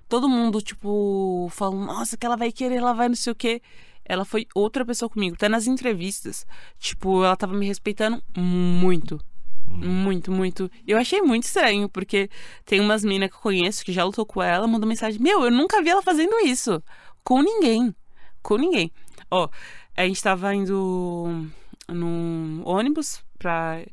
[0.07, 3.61] Todo mundo, tipo, falou, nossa, que ela vai querer, ela vai não sei o quê.
[4.05, 5.35] Ela foi outra pessoa comigo.
[5.35, 6.45] Até nas entrevistas.
[6.79, 9.19] Tipo, ela tava me respeitando muito.
[9.67, 10.71] Muito, muito.
[10.87, 12.29] Eu achei muito estranho, porque
[12.65, 15.51] tem umas minas que eu conheço que já lutou com ela, mandou mensagem: Meu, eu
[15.51, 16.81] nunca vi ela fazendo isso.
[17.23, 17.93] Com ninguém.
[18.41, 18.91] Com ninguém.
[19.29, 19.49] Ó,
[19.95, 21.45] a gente tava indo
[21.89, 23.83] num ônibus pra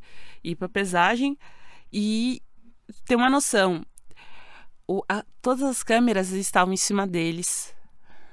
[0.42, 1.36] ir pra pesagem
[1.92, 2.40] e
[3.04, 3.84] ter uma noção.
[4.86, 7.74] O, a- todas as câmeras estavam em cima deles,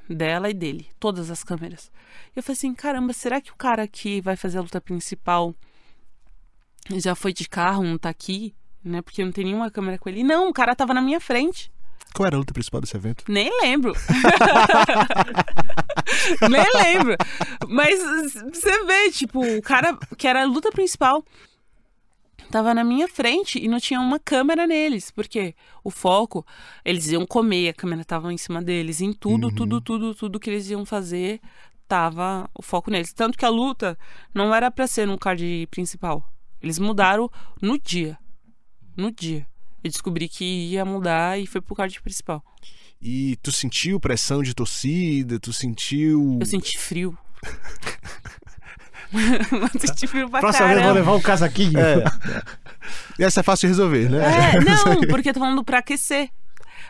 [0.10, 0.90] dela e dele.
[1.00, 1.90] Todas as câmeras.
[2.36, 5.56] Eu falei assim: caramba, será que o cara que vai fazer a luta principal
[6.98, 8.54] já foi de carro, não tá aqui?
[8.84, 9.02] Né?
[9.02, 10.24] Porque não tem nenhuma câmera com ele.
[10.24, 11.72] Não, o cara tava na minha frente.
[12.14, 13.24] Qual era a luta principal desse evento?
[13.30, 13.94] Nem lembro.
[16.50, 17.16] Nem lembro.
[17.70, 18.00] Mas
[18.54, 21.24] você vê, tipo, o cara que era a luta principal
[22.52, 25.10] tava na minha frente e não tinha uma câmera neles.
[25.10, 26.46] Porque o foco,
[26.86, 29.02] eles iam comer, a câmera tava em cima deles.
[29.02, 29.56] Em tudo, Uhum.
[29.56, 31.40] tudo, tudo, tudo que eles iam fazer,
[31.88, 33.14] tava o foco neles.
[33.14, 33.98] Tanto que a luta
[34.34, 36.24] não era pra ser no card principal.
[36.62, 37.30] Eles mudaram
[37.62, 38.18] no dia.
[38.96, 39.48] No dia.
[39.84, 42.44] Eu descobri que ia mudar e foi pro card principal.
[43.02, 45.40] E tu sentiu pressão de torcida?
[45.40, 46.38] Tu sentiu.
[46.40, 47.18] Eu senti frio.
[49.14, 51.12] eu senti frio pra Próxima vez eu vou caramba.
[51.12, 51.80] levar o casaquinho.
[51.80, 52.04] É.
[53.20, 54.20] E essa é fácil de resolver, né?
[54.20, 56.30] É, não, porque eu tô falando pra aquecer.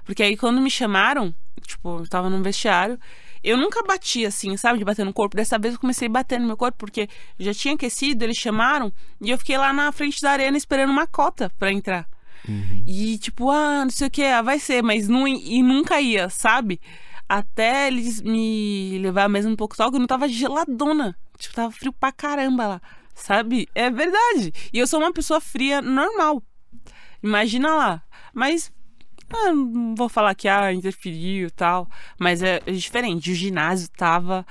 [0.06, 1.34] Porque aí quando me chamaram,
[1.66, 3.00] tipo, eu tava num vestiário,
[3.44, 5.36] eu nunca bati assim, sabe, de bater no corpo.
[5.36, 7.10] Dessa vez eu comecei a bater no meu corpo, porque
[7.40, 10.92] eu já tinha aquecido, eles chamaram, e eu fiquei lá na frente da arena esperando
[10.92, 12.08] uma cota pra entrar.
[12.48, 12.84] Uhum.
[12.88, 16.30] E tipo, ah, não sei o que, ah, vai ser, mas não, e nunca ia,
[16.30, 16.80] sabe?
[17.34, 21.18] Até eles me levar mesmo um pouco só, que eu não tava geladona.
[21.38, 22.82] Tipo, tava frio pra caramba lá,
[23.16, 23.70] sabe?
[23.74, 24.52] É verdade.
[24.74, 26.44] E eu sou uma pessoa fria normal.
[27.24, 28.04] Imagina lá.
[28.34, 28.70] Mas.
[29.34, 31.88] ah, não vou falar que ah, interferiu e tal.
[32.20, 33.32] Mas é, é diferente.
[33.32, 34.46] O ginásio tava.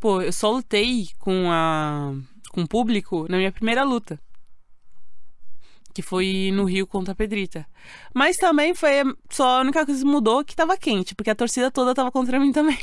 [0.00, 2.14] Pô, eu só lutei com a.
[2.50, 4.18] com o público na minha primeira luta.
[5.94, 7.66] Que foi no Rio contra a Pedrita.
[8.14, 8.90] Mas também foi
[9.28, 12.40] só a única coisa que mudou que tava quente, porque a torcida toda tava contra
[12.40, 12.78] mim também.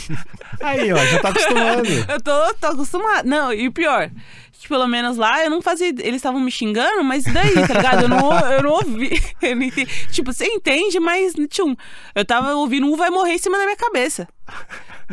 [0.62, 1.88] Aí, ó, já tá acostumando.
[2.08, 3.28] Eu tô, tô acostumada.
[3.28, 4.10] Não, e o pior,
[4.52, 5.88] que pelo menos lá eu não fazia.
[5.88, 8.02] Eles estavam me xingando, mas daí, tá ligado?
[8.04, 9.10] Eu não, eu não ouvi.
[9.42, 9.68] Eu não.
[10.10, 11.76] Tipo, você entende, mas tchum.
[12.14, 14.26] Eu tava ouvindo um vai morrer em cima da minha cabeça.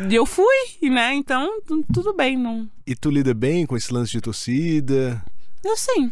[0.08, 0.46] E eu fui,
[0.82, 1.12] né?
[1.14, 2.68] Então, tu- tudo bem, não.
[2.86, 5.22] E tu lida bem com esse lance de torcida?
[5.62, 6.10] Eu sim.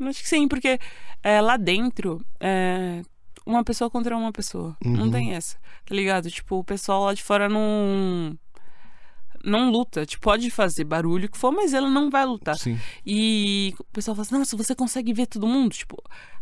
[0.00, 0.78] Acho que sim, porque
[1.22, 3.02] é, lá dentro é
[3.46, 4.76] uma pessoa contra uma pessoa.
[4.84, 5.10] Não Uhum.
[5.10, 6.30] tem essa, tá ligado?
[6.30, 8.36] Tipo, o pessoal lá de fora não.
[9.44, 10.04] Não luta.
[10.06, 12.56] Tipo, pode fazer barulho que for, mas ela não vai lutar.
[12.56, 12.78] Sim.
[13.06, 15.72] E o pessoal fala assim, nossa, você consegue ver todo mundo?
[15.72, 15.96] Tipo,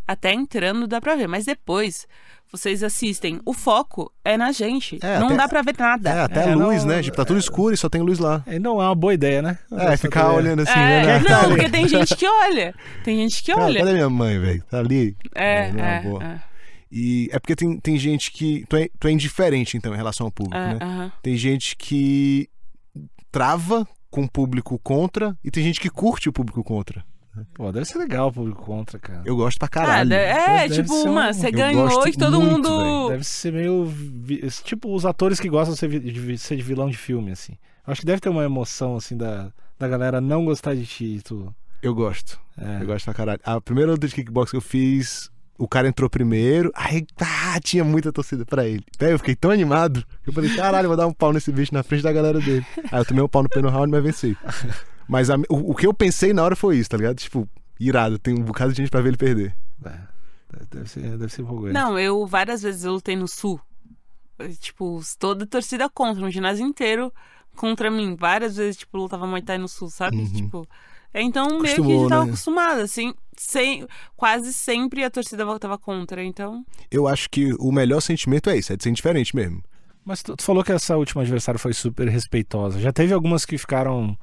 [0.07, 1.27] até entrando dá pra ver.
[1.29, 2.07] Mas depois,
[2.51, 3.41] vocês assistem.
[3.47, 4.99] O foco é na gente.
[5.03, 6.11] É, não até- dá pra ver nada.
[6.11, 7.03] É, até É, a luz, não- né?
[7.03, 8.43] Tipo, tá tudo escuro e só tem luz lá.
[8.47, 9.59] É, não é uma boa ideia, né?
[9.73, 11.19] É, ficar Essa- olhando assim, É, né?
[11.21, 12.75] não, Tá porque tem gente que olha.
[13.05, 13.79] Tem gente que Cara, olha.
[13.81, 14.63] cadê minha mãe, velho?
[14.71, 15.17] Tá ali.
[15.35, 16.23] É, é, boa.
[16.23, 16.53] é.
[16.95, 18.67] E é porque tem, tem gente que.
[18.69, 20.79] Tu é, tu é indiferente, então, em relação ao público, É, né?
[20.83, 21.13] aham.
[21.23, 22.51] Tem gente que
[23.33, 27.03] trava com o público contra e tem gente que curte o público contra.
[27.55, 29.23] Pô, deve ser legal o público contra, cara.
[29.25, 30.11] Eu gosto pra Ah, caralho.
[30.11, 33.09] de- é, Deve tipo, um- uma, você ganhou e todo muito, mundo.
[33.09, 33.91] Deve ser meio.
[34.65, 37.57] Tipo, os atores que gostam de ser de vilão de filme, assim.
[37.87, 41.23] Acho que deve ter uma emoção, assim, da, da galera não gostar de ti e
[41.23, 41.53] tu.
[41.83, 42.39] Eu gosto.
[42.59, 42.83] É.
[42.83, 43.41] Eu gosto pra caralho.
[43.43, 45.31] A primeira luta de kickbox que eu fiz,
[45.65, 46.71] o cara entrou primeiro.
[46.75, 48.85] Aí, ah, tinha muita torcida pra ele.
[49.01, 50.05] Eu fiquei tão animado.
[50.25, 52.67] que Eu falei, caralho, vou dar um pau nesse bicho na frente da galera dele.
[52.91, 54.37] Aí eu tomei um pau no primeiro round, mas venci.
[55.09, 57.17] Mas a- o, o que eu pensei na hora foi isso, tá ligado?
[57.17, 57.49] Tipo,
[57.79, 59.55] irado, tem um bocado de gente pra ver ele perder.
[59.85, 59.91] É,
[60.53, 61.75] deve- deve ser, deve ser empolgante.
[61.75, 63.61] Não, eu várias vezes eu lutei no sul.
[64.61, 67.13] Tipo, toda a torcida contra, um ginásio inteiro
[67.55, 68.17] contra mim.
[68.17, 70.17] Várias vezes, tipo, eu lutava Muay Thai no sul, sabe?
[70.17, 70.33] Uhum.
[70.33, 70.67] Tipo.
[71.15, 72.31] Então, meio que a Acostumou, gente tava né?
[72.31, 73.15] acostumada, assim.
[73.37, 73.87] Sem,
[74.17, 76.65] quase sempre a torcida tava contra, então.
[76.91, 79.63] Eu acho que o melhor sentimento é isso, é de ser indiferente mesmo.
[80.05, 82.81] Mas tu, tu falou que essa última adversária foi super respeitosa.
[82.81, 84.17] Já teve algumas que ficaram,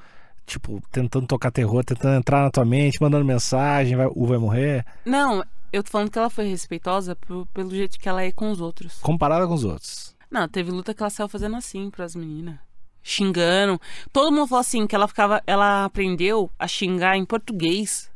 [0.45, 4.85] tipo, tentando tocar terror, tentando entrar na tua mente, mandando mensagem, vai, o vai morrer,
[5.05, 8.51] Não, eu tô falando que ela foi respeitosa pro- pelo jeito que ela é com
[8.51, 8.99] os outros.
[9.01, 10.15] comparada com os outros.
[10.31, 12.55] Não, teve luta que ela saiu fazendo assim pras meninas.
[13.01, 13.79] Xingando.
[14.11, 15.41] Todo mundo falou assim que ela ficava.
[15.47, 18.09] Ela aprendeu a xingar em português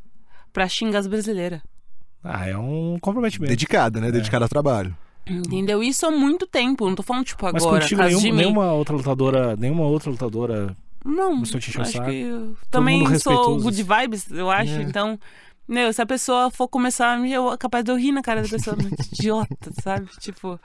[0.52, 1.62] pra xingar as brasileiras.
[2.24, 3.50] Ah, é um comprometimento.
[3.50, 4.12] Dedicada, né?
[4.12, 4.96] Dedicada ao trabalho.
[5.26, 5.82] Entendeu?
[5.82, 6.88] Isso há muito tempo.
[6.88, 7.82] Não tô falando, tipo, Mas agora.
[7.82, 8.42] contigo, caso de nenhum, mim.
[8.44, 10.76] nenhuma outra lutadora, nenhuma outra lutadora.
[11.04, 14.72] Não, acho que também sou good vibes, eu acho.
[14.72, 14.82] É.
[14.84, 15.20] Então,
[15.68, 17.32] meu, se a pessoa for começar a me.
[17.32, 18.76] Eu, é capaz de eu rir na cara da pessoa,
[19.12, 20.08] idiota, sabe?
[20.20, 20.60] Tipo.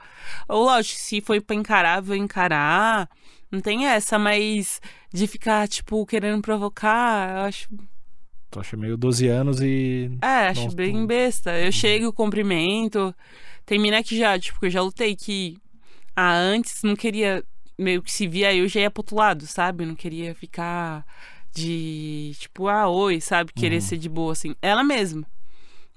[0.47, 3.09] Ou lógico, se foi pra encarar, vou encarar.
[3.51, 4.79] Não tem essa, mas
[5.11, 7.67] de ficar, tipo, querendo provocar, eu acho.
[8.51, 10.11] Tu acha meio 12 anos e.
[10.21, 11.57] É, acho bem besta.
[11.59, 13.13] Eu chego, cumprimento.
[13.65, 15.57] Tem mina que já, tipo, que eu já lutei que
[16.15, 17.43] ah, antes não queria,
[17.77, 19.85] meio que se via eu já ia pro outro lado, sabe?
[19.85, 21.05] Não queria ficar
[21.53, 23.53] de, tipo, ah, oi, sabe?
[23.53, 23.81] Querer Uhum.
[23.81, 24.55] ser de boa, assim.
[24.61, 25.25] Ela mesma.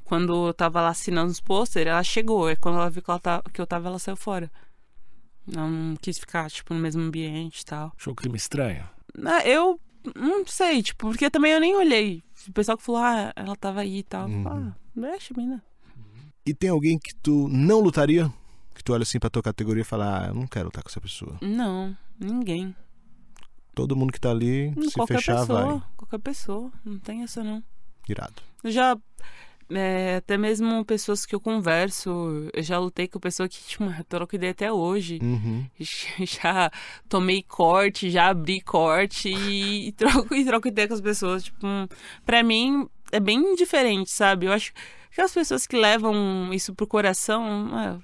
[0.04, 2.48] Quando eu tava lá assinando os pôster, ela chegou.
[2.48, 4.50] É quando ela viu que, ela tá, que eu tava, ela saiu fora.
[5.46, 7.92] Não quis ficar, tipo, no mesmo ambiente e tal.
[7.96, 8.88] Achou o clima estranho?
[9.24, 9.80] Ah, Eu
[10.16, 12.22] não sei, tipo, porque também eu nem olhei.
[12.48, 14.28] O pessoal que falou, ah, ela tava aí e tal.
[14.28, 14.46] Uhum.
[14.48, 15.62] Ah, deixa, mina.
[16.44, 18.32] E tem alguém que tu não lutaria?
[18.74, 20.88] Que tu olha assim pra tua categoria e fala, ah, eu não quero lutar com
[20.88, 21.36] essa pessoa.
[21.40, 22.74] Não, ninguém.
[23.74, 25.64] Todo mundo que tá ali, Hum, se qualquer fechar, pessoa.
[25.66, 25.82] vai.
[25.96, 26.72] Qualquer pessoa.
[26.84, 27.62] Não tem essa, não.
[28.08, 28.42] Irado.
[28.64, 28.96] Eu já.
[29.70, 34.34] É, até mesmo pessoas que eu converso, eu já lutei com pessoa que, tipo, troco
[34.34, 35.18] ideia até hoje.
[35.22, 35.66] Uhum.
[36.24, 36.70] Já
[37.08, 41.44] tomei corte, já abri corte e, e troco, e troco ideia com as pessoas.
[41.44, 41.86] Tipo, hum,
[42.24, 44.46] pra mim é bem diferente, sabe?
[44.46, 44.72] Eu acho
[45.10, 47.98] que as pessoas que levam isso pro coração, é,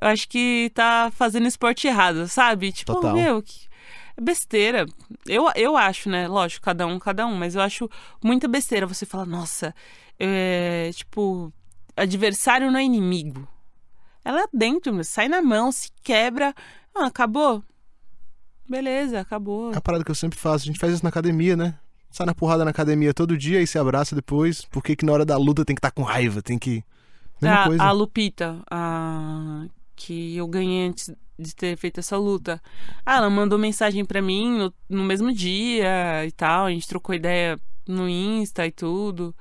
[0.00, 2.72] eu acho que tá fazendo esporte errado, sabe?
[2.72, 3.14] Tipo, Total.
[3.14, 3.68] meu, que
[4.16, 4.86] é besteira.
[5.26, 6.28] Eu, eu acho, né?
[6.28, 7.88] Lógico, cada um, cada um, mas eu acho
[8.22, 9.74] muita besteira você falar, nossa,
[10.18, 11.52] é, tipo,
[11.96, 13.46] adversário não é inimigo.
[14.24, 16.54] Ela é dentro, sai na mão, se quebra.
[16.94, 17.62] Ah, acabou.
[18.68, 19.72] Beleza, acabou.
[19.72, 20.64] É a parada que eu sempre faço.
[20.64, 21.78] A gente faz isso na academia, né?
[22.10, 24.64] Sai na porrada na academia todo dia e se abraça depois.
[24.66, 26.42] Por que que na hora da luta tem que estar com raiva?
[26.42, 26.84] Tem que...
[27.40, 27.82] Mesma a, coisa.
[27.84, 29.64] a Lupita, a,
[29.94, 32.60] que eu ganhei antes de ter feito essa luta.
[33.06, 36.66] Ah, ela mandou mensagem pra mim no, no mesmo dia e tal.
[36.66, 39.34] A gente trocou ideia no Insta e tudo.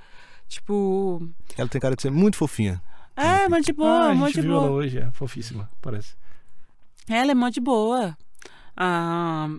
[0.47, 1.27] Tipo.
[1.57, 2.81] Ela tem cara de ser muito fofinha.
[3.15, 4.71] É, mó de ah, boa, a mó gente de viu ela boa.
[4.73, 6.15] hoje, é fofíssima, parece.
[7.09, 8.15] Ela é mó de boa.
[8.75, 9.49] A,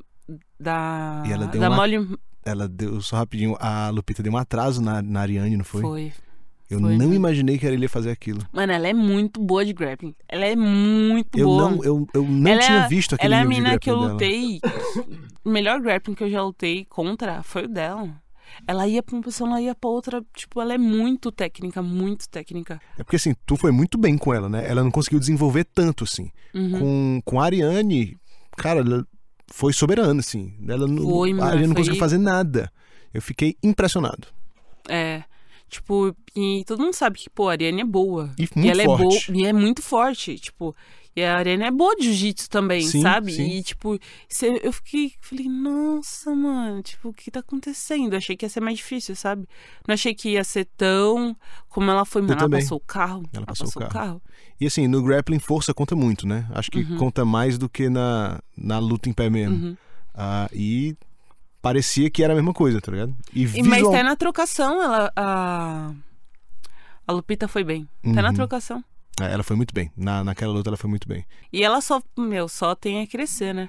[0.59, 1.25] da.
[1.27, 2.17] E ela deu da uma- Molly.
[2.45, 5.83] Ela deu, só rapidinho, a Lupita deu um atraso na, na Ariane, não foi?
[5.83, 6.13] Foi.
[6.71, 6.97] eu foi.
[6.97, 8.41] não imaginei que ela ia fazer aquilo.
[8.53, 10.15] Mano, ela é muito boa de grappling.
[10.29, 11.71] Ela é muito Eu boa.
[11.71, 13.91] não, eu, eu não Ela é tinha a- visto aquele Ela é a mina que
[13.91, 14.61] eu lutei.
[15.45, 18.09] o melhor grappling que eu já lutei contra foi o dela.
[18.67, 20.25] Ela ia pra uma pessoa, ela ia pra outra.
[20.35, 22.81] Tipo, ela é muito técnica, muito técnica.
[22.99, 24.69] É porque assim, tu foi muito bem com ela, né?
[24.69, 26.31] Ela não conseguiu desenvolver tanto, assim.
[26.55, 26.79] Uhum.
[26.79, 28.17] Com, com a Ariane,
[28.57, 29.07] cara, ela
[29.51, 30.55] foi soberana, assim.
[30.69, 32.71] Ela não, Foi, a Ariane não foi- conseguiu fazer nada.
[33.15, 34.29] Eu fiquei impressionado.
[34.89, 35.23] É.
[35.69, 38.31] Tipo, e todo mundo sabe que, pô, a Ariane é boa.
[38.39, 39.31] E muito ela forte.
[39.31, 39.43] é boa.
[39.43, 40.39] E é muito forte.
[40.39, 40.75] Tipo,
[41.19, 43.33] E a Arena é boa de jiu-jitsu também, Sim, sabe?
[43.33, 43.51] sim.
[43.59, 43.99] E, tipo,
[44.63, 48.13] eu fiquei, falei, nossa, mano, tipo, o que tá acontecendo?
[48.13, 49.49] Eu achei que ia ser mais difícil, sabe?
[49.87, 51.37] Não achei que ia ser tão
[51.69, 52.35] como ela foi, mano.
[52.35, 52.61] Ela também.
[52.61, 53.23] passou o carro.
[53.33, 54.23] Ela passou o o carro.
[54.61, 56.47] E assim, no grappling, força conta muito, né?
[56.53, 56.97] Acho que Uhum.
[56.97, 59.57] conta mais do que na, na luta em pé mesmo.
[59.57, 59.77] Uhum.
[60.15, 60.97] Ah, e
[61.61, 63.15] parecia que era a mesma coisa, tá ligado?
[63.33, 63.67] E, E, visual...
[63.69, 65.13] mas até na trocação, ela.
[65.17, 65.93] A,
[67.07, 67.89] a Lupita foi bem.
[68.05, 68.35] Até na Uhum.
[68.35, 68.85] trocação.
[69.21, 69.91] É, Ela foi muito bem.
[69.97, 71.25] Na, naquela luta ela foi muito bem.
[71.53, 73.69] E ela só, meu, só tem a crescer, né?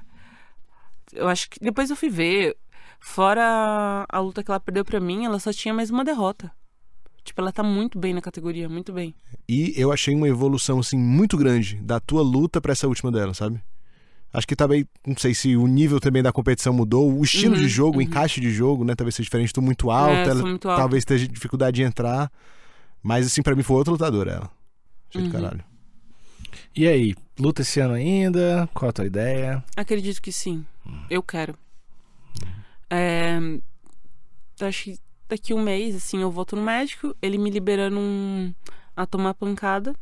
[1.13, 2.55] Eu acho que depois eu fui ver.
[3.01, 6.51] Fora a luta que ela perdeu pra mim, ela só tinha mais uma derrota.
[7.23, 9.15] Tipo, ela tá muito bem na categoria, muito bem.
[9.47, 13.33] E eu achei uma evolução, assim, muito grande da tua luta pra essa última dela,
[13.33, 13.61] sabe?
[14.33, 17.61] Acho que também, não sei se o nível também da competição mudou, o estilo Uhum,
[17.61, 18.01] de jogo, o uhum.
[18.03, 18.93] encaixe de jogo, né?
[18.95, 20.81] Talvez seja diferente, tu muito alta, é, ela muito alta.
[20.81, 22.31] talvez tenha dificuldade de entrar.
[23.01, 24.51] Mas, assim, pra mim foi outra lutadora ela.
[25.09, 25.31] Achei do Uhum.
[25.31, 25.63] caralho.
[26.75, 28.69] E aí, luta esse ano ainda?
[28.73, 29.63] Qual a tua ideia?
[29.75, 30.65] Acredito que sim.
[31.09, 31.57] Eu quero.
[32.89, 33.37] É,
[34.61, 38.53] acho que daqui um mês, assim, eu volto no médico, ele me liberando um,
[38.95, 39.93] a tomar pancada,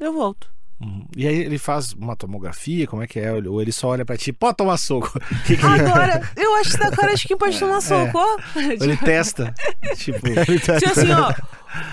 [0.00, 0.52] eu volto.
[0.80, 1.06] Uhum.
[1.14, 3.30] E aí ele faz uma tomografia, como é que é?
[3.32, 5.12] Ou ele só olha pra ti, pode tomar soco.
[5.46, 8.36] Que que- Agora, eu acho que da cara acho que pode tomar soco, ó.
[8.56, 9.52] Ou ele testa.
[9.96, 10.20] tipo,
[10.80, 11.34] Tipo assim, ó.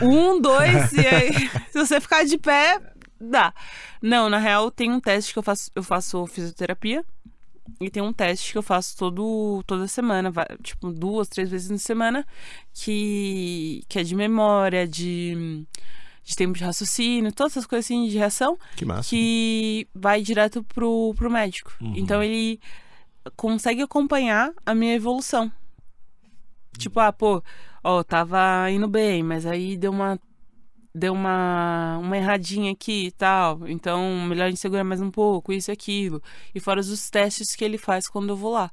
[0.01, 1.49] Um, dois, e aí.
[1.71, 2.79] Se você ficar de pé,
[3.19, 3.53] dá.
[4.01, 5.69] Não, na real, tem um teste que eu faço.
[5.75, 7.03] Eu faço fisioterapia.
[7.81, 10.31] E tem um teste que eu faço todo, toda semana,
[10.63, 12.25] tipo, duas, três vezes na semana,
[12.73, 15.65] que, que é de memória, de,
[16.27, 19.09] de tempo de raciocínio, todas essas coisas assim de reação, Que massa.
[19.09, 21.73] que vai direto pro, pro médico.
[21.79, 21.93] Uhum.
[21.95, 22.59] Então ele
[23.37, 25.49] consegue acompanhar a minha evolução.
[26.77, 27.41] Tipo, ah, pô,
[27.81, 30.19] ó, tava indo bem, mas aí deu uma
[30.93, 33.65] deu uma uma erradinha aqui e tal.
[33.65, 36.21] Então, melhor a gente segurar mais um pouco, isso e aquilo.
[36.53, 38.69] E fora os testes que ele faz quando eu vou lá.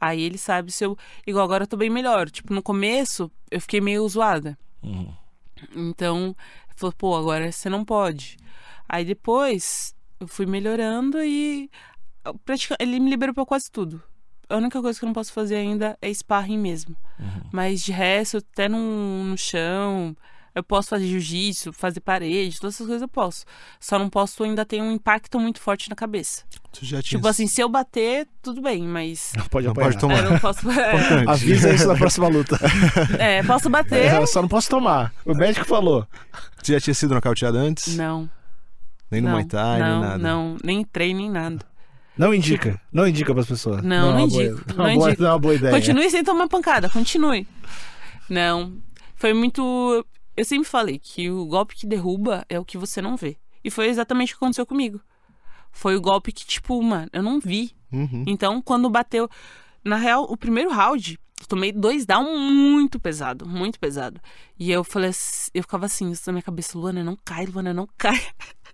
[0.00, 0.96] Aí ele sabe se eu.
[1.26, 2.30] Igual agora eu tô bem melhor.
[2.30, 4.56] Tipo, no começo eu fiquei meio zoada.
[4.82, 5.12] uhum.
[5.76, 6.36] Então,
[6.74, 8.36] ele falou, pô, agora você não pode.
[8.88, 11.70] Aí depois eu fui melhorando e
[12.78, 14.02] ele me liberou pra quase tudo.
[14.48, 16.96] A única coisa que eu não posso fazer ainda é sparring mesmo.
[17.52, 20.16] Mas de resto, até no, no chão,
[20.54, 23.44] eu posso fazer jiu-jitsu, fazer parede, todas essas coisas eu posso.
[23.80, 26.44] Só não posso ainda ter um impacto muito forte na cabeça.
[26.72, 27.18] Tu já tinha...
[27.18, 29.32] Tipo assim, se eu bater, tudo bem, mas.
[29.36, 30.24] Não pode Não pode tomar.
[30.24, 30.68] Eu não posso.
[30.70, 31.24] É.
[31.30, 32.58] Avisa isso na próxima luta.
[33.18, 34.06] é, posso bater?
[34.06, 35.12] É, eu só não posso tomar.
[35.24, 36.06] O médico falou.
[36.62, 37.96] Tu já tinha sido nocauteado antes?
[37.96, 38.28] Não.
[39.10, 40.18] Nem no não, Muay Thai, não, nem nada.
[40.18, 41.64] Não, nem treino, nem nada.
[42.16, 42.80] Não indica.
[42.92, 43.82] Não indica pras pessoas.
[43.82, 45.22] Não, não boa- Não, é não uma boa- indico.
[45.22, 45.72] não é uma boa ideia.
[45.74, 47.46] Continue sem tomar pancada, continue.
[48.28, 48.72] Não.
[49.16, 50.04] Foi muito.
[50.36, 53.36] Eu sempre falei que o golpe que derruba é o que você não vê.
[53.62, 55.00] E foi exatamente o que aconteceu comigo.
[55.72, 57.72] Foi o golpe que, tipo, mano, eu não vi.
[57.92, 58.24] Uhum.
[58.26, 59.28] Então, quando bateu.
[59.84, 64.20] Na real, o primeiro round, eu tomei dois down muito pesado, muito pesado.
[64.58, 67.74] E eu falei assim, eu ficava assim, isso na minha cabeça, Luana, não cai, Luana,
[67.74, 68.18] não cai.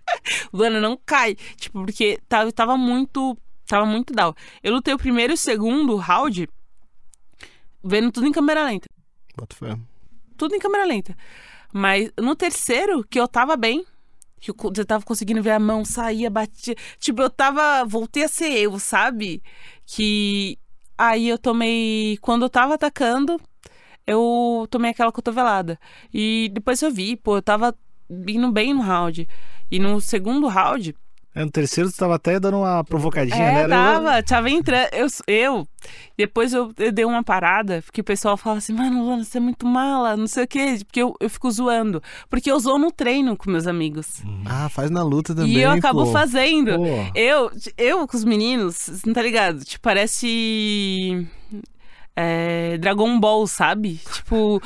[0.53, 1.35] Luana, não cai.
[1.57, 3.37] Tipo, porque tava, tava muito.
[3.67, 4.33] Tava muito down.
[4.61, 6.47] Eu lutei o primeiro e o segundo round
[7.83, 8.87] vendo tudo em câmera lenta.
[9.35, 9.77] Bota fé.
[10.37, 11.15] Tudo em câmera lenta.
[11.73, 13.85] Mas no terceiro, que eu tava bem,
[14.41, 16.75] que eu, tava conseguindo ver a mão, saía, batia.
[16.99, 17.85] Tipo, eu tava.
[17.85, 19.41] Voltei a ser eu, sabe?
[19.85, 20.57] Que.
[20.97, 22.17] Aí eu tomei.
[22.21, 23.39] Quando eu tava atacando,
[24.05, 25.79] eu tomei aquela cotovelada.
[26.13, 27.75] E depois eu vi, pô, eu tava
[28.09, 29.27] indo bem no round.
[29.69, 30.95] E no segundo round,
[31.33, 33.63] É, no terceiro você tava até dando uma provocadinha, né?
[33.63, 34.89] é, tava, tava entrando.
[34.91, 35.67] Eu, eu,
[36.17, 39.41] depois eu, eu dei uma parada, porque o pessoal fala assim, mano, Luana, você é
[39.41, 40.79] muito mala, não sei o quê.
[40.85, 42.03] Porque eu, eu fico zoando.
[42.29, 44.21] Porque eu zoo no treino com meus amigos.
[44.45, 46.11] Ah, faz na luta também, e eu acabo pô.
[46.11, 46.75] fazendo.
[46.75, 46.85] Pô.
[47.15, 49.63] Eu, eu com os meninos, você não tá ligado?
[49.63, 51.25] Tipo, parece.
[52.13, 54.01] é, Dragon Ball, sabe?
[54.11, 54.61] Tipo,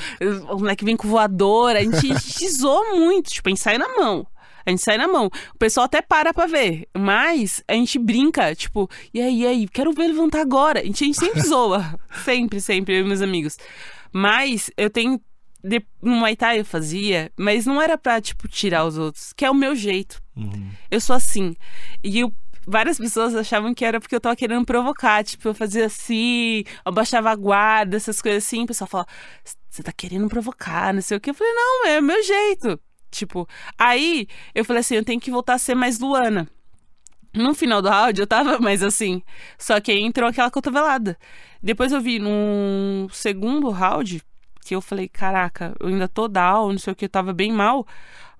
[0.49, 1.77] o moleque vem com voadora.
[1.77, 4.25] A gente, a gente zoa muito, tipo, sai na mão.
[4.65, 5.27] A gente sai na mão.
[5.53, 6.87] O pessoal até para pra ver.
[6.97, 10.79] Mas a gente brinca, tipo, e aí, e aí, quero ver levantar agora.
[10.79, 11.99] A gente, a gente sempre zoa.
[12.23, 13.57] Sempre, sempre, eu meus amigos.
[14.11, 15.19] Mas eu tenho.
[15.63, 19.43] De, no Muay Thai eu fazia, mas não era pra, tipo, tirar os outros, que
[19.43, 20.21] é o meu jeito.
[20.37, 20.69] Uhum.
[20.91, 21.55] Eu sou assim.
[22.03, 22.31] E eu-
[22.67, 25.23] várias pessoas achavam que era porque eu tava querendo provocar.
[25.23, 28.63] Tipo, eu fazia assim, eu baixava a guarda, essas coisas assim.
[28.63, 29.07] O pessoal fala,
[29.69, 31.31] você tá querendo provocar, não sei o que.
[31.31, 32.79] Eu falei, não, é o meu jeito.
[33.15, 33.47] Tipo,
[33.77, 36.49] aí eu falei assim, eu tenho que voltar a ser mais Luana.
[37.33, 39.21] No final do áudio eu tava mais assim.
[39.57, 41.17] Só que aí entrou aquela cotovelada.
[41.61, 44.21] Depois eu vi no segundo round
[44.65, 47.51] que eu falei, caraca, eu ainda tô down, não sei o que, eu tava bem
[47.51, 47.85] mal.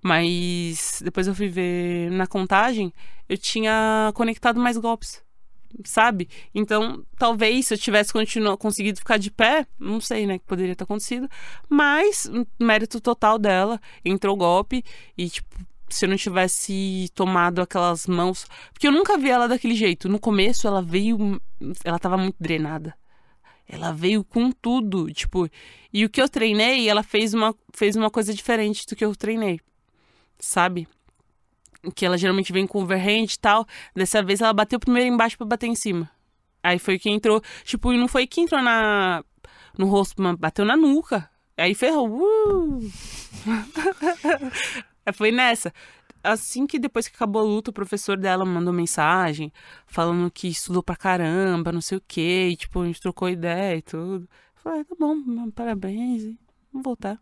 [0.02, 2.94] Mas depois eu fui ver na contagem,
[3.28, 5.24] eu tinha conectado mais golpes,
[5.84, 6.30] sabe?
[6.54, 8.12] Então, talvez se eu tivesse
[8.58, 11.30] conseguido ficar de pé, não sei, né, que poderia ter acontecido.
[11.70, 14.84] Mas, mérito total dela, entrou o golpe
[15.18, 15.56] e, tipo,
[15.90, 18.48] se eu não tivesse tomado aquelas mãos.
[18.74, 20.10] Porque eu nunca vi ela daquele jeito.
[20.10, 21.42] No começo, ela veio.
[21.84, 22.96] Ela tava muito drenada.
[23.68, 25.50] Ela veio com tudo, tipo.
[25.94, 29.16] E o que eu treinei, ela fez uma, fez uma coisa diferente do que eu
[29.16, 29.60] treinei
[30.40, 30.88] sabe?
[31.94, 33.66] Que ela geralmente vem com overhand e tal.
[33.96, 36.10] Dessa vez ela bateu primeiro embaixo para bater em cima.
[36.64, 37.42] Aí foi que entrou.
[37.64, 39.24] Tipo, não foi que entrou na,
[39.78, 41.30] no rosto, mas bateu na nuca.
[41.58, 42.10] Aí ferrou.
[42.10, 42.80] Uh!
[45.14, 45.74] foi nessa.
[46.24, 49.54] Assim que depois que acabou a luta, o professor dela mandou mensagem
[49.86, 52.50] falando que estudou pra caramba, não sei o quê.
[52.52, 54.28] E, tipo, a gente trocou ideia e tudo.
[54.56, 56.24] Falei, tá bom, parabéns.
[56.74, 57.20] Vamos voltar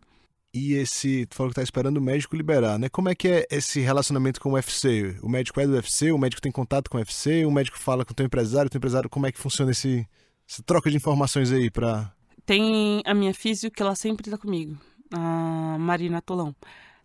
[0.54, 1.26] e esse.
[1.26, 2.88] Tu falou que tá esperando o médico liberar, né?
[2.88, 5.16] Como é que é esse relacionamento com o UFC?
[5.20, 8.04] O médico é do UFC, o médico tem contato com o UFC, o médico fala
[8.04, 10.06] com o teu empresário, o teu empresário, como é que funciona esse,
[10.48, 12.14] essa troca de informações aí pra.
[12.46, 14.78] Tem a minha física que ela sempre tá comigo,
[15.12, 16.54] a Marina Tolão.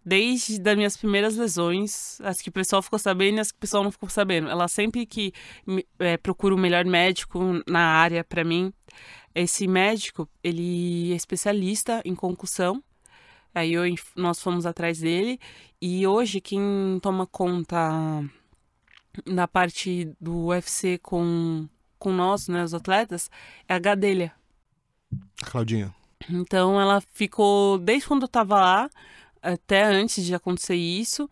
[0.06, 3.60] Desde as minhas primeiras lesões, as que o pessoal ficou sabendo e as que o
[3.60, 4.48] pessoal não ficou sabendo.
[4.48, 5.34] Ela sempre que
[6.00, 8.74] é, procura o melhor médico na área para mim.
[9.36, 12.82] Esse médico, ele é especialista em concussão
[13.54, 13.84] Aí eu,
[14.16, 15.40] nós fomos atrás dele
[15.82, 18.24] e hoje quem toma conta
[19.26, 23.30] da parte do UFC com, com nós, né, os atletas,
[23.68, 24.32] é a Gadelha.
[25.42, 25.94] A Claudinha.
[26.30, 28.90] Então ela ficou desde quando eu tava lá,
[29.42, 31.30] até antes de acontecer isso,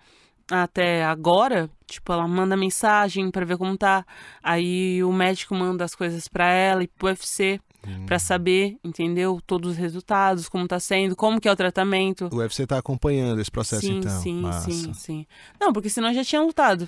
[0.50, 4.06] até agora, tipo, ela manda mensagem para ver como tá.
[4.42, 8.06] Aí o médico manda as coisas para ela e pro UFC hum.
[8.06, 9.40] para saber, entendeu?
[9.46, 12.30] Todos os resultados, como tá sendo, como que é o tratamento.
[12.32, 14.22] O UFC tá acompanhando esse processo, sim, então.
[14.22, 14.72] Sim, Massa.
[14.72, 15.26] sim, sim.
[15.60, 16.88] Não, porque senão já tinha lutado.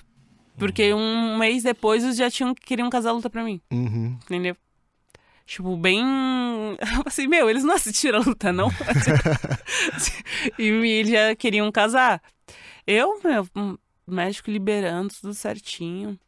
[0.57, 0.99] Porque uhum.
[0.99, 3.61] um mês depois eles já tinham queriam casar a luta pra mim.
[3.71, 4.17] Uhum.
[4.25, 4.55] Entendeu?
[5.45, 6.03] Tipo, bem.
[7.07, 8.69] Assim, meu, eles não assistiram a luta, não?
[10.59, 12.21] e eles já queriam casar.
[12.85, 13.47] Eu, meu,
[14.05, 16.19] médico liberando tudo certinho.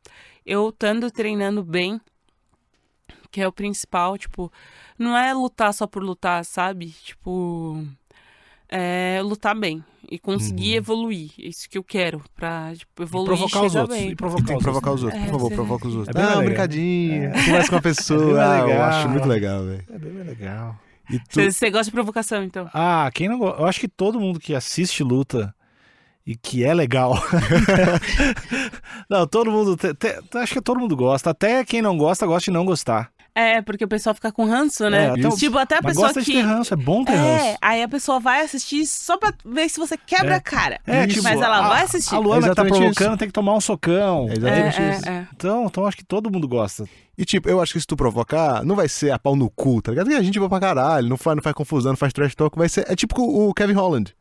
[0.46, 2.02] Eu estando treinando bem,
[3.32, 4.52] que é o principal, tipo,
[5.00, 6.94] não é lutar só por lutar, sabe?
[7.04, 7.84] Tipo,
[8.70, 10.78] é lutar bem e conseguir uhum.
[10.78, 11.32] evoluir.
[11.38, 14.00] Isso que eu quero, pra tipo, evoluir e provocar os outros.
[14.00, 14.10] Bem.
[14.10, 16.16] E provocar, Tem que provocar os outros, por favor, provoca os outros.
[16.16, 17.46] É ah, brincadinho, é.
[17.46, 18.40] conversa com a pessoa.
[18.40, 19.86] É ah, eu acho muito legal, velho.
[19.90, 20.80] É bem legal.
[21.30, 21.72] Você tu...
[21.72, 22.70] gosta de provocação, então?
[22.74, 23.62] Ah, quem não gosta?
[23.62, 25.54] Eu acho que todo mundo que assiste luta
[26.26, 27.16] e que é legal.
[29.10, 29.76] não, todo mundo.
[29.76, 31.32] Te, te, acho que todo mundo gosta.
[31.32, 33.12] Até quem não gosta, gosta de não gostar.
[33.34, 35.08] É, porque o pessoal fica com ranço, né?
[35.08, 36.32] É, então, tipo, até a pessoa gosta que...
[36.32, 37.58] de ter ranço, é bom ter é, ranço.
[37.62, 40.38] aí a pessoa vai assistir só pra ver se você quebra é.
[40.38, 40.80] a cara.
[40.86, 42.14] É, tipo, mas ela a, vai assistir.
[42.14, 43.18] A Luana que tá provocando isso.
[43.18, 44.28] tem que tomar um socão.
[44.30, 45.10] É exatamente é, isso.
[45.10, 46.84] É, então, então acho que todo mundo gosta.
[47.18, 49.82] E tipo, eu acho que se tu provocar, não vai ser a pau no cu,
[49.82, 50.12] tá ligado?
[50.12, 52.58] E a gente vai pra caralho, não faz, não faz confusão, não faz trash talk,
[52.58, 52.86] vai ser...
[52.90, 54.14] É tipo o Kevin Holland.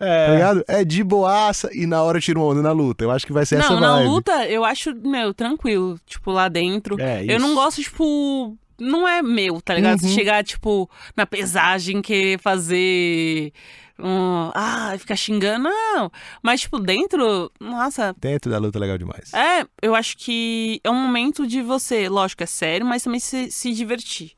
[0.00, 0.26] É.
[0.26, 0.64] Tá ligado?
[0.68, 3.04] É de boaça e na hora tira uma onda na luta.
[3.04, 3.82] Eu acho que vai ser não, essa vibe.
[3.82, 5.98] Não, na luta eu acho, meu, tranquilo.
[6.06, 7.00] Tipo, lá dentro.
[7.00, 10.02] É, eu não gosto, tipo não é meu, tá ligado?
[10.02, 10.08] Uhum.
[10.08, 13.52] Chegar, tipo, na pesagem, querer fazer.
[13.98, 16.10] Um, ah, ficar xingando, não.
[16.40, 18.14] Mas, tipo, dentro, nossa.
[18.18, 19.34] Dentro da luta é legal demais.
[19.34, 23.50] É, eu acho que é um momento de você, lógico, é sério, mas também se,
[23.50, 24.32] se divertir.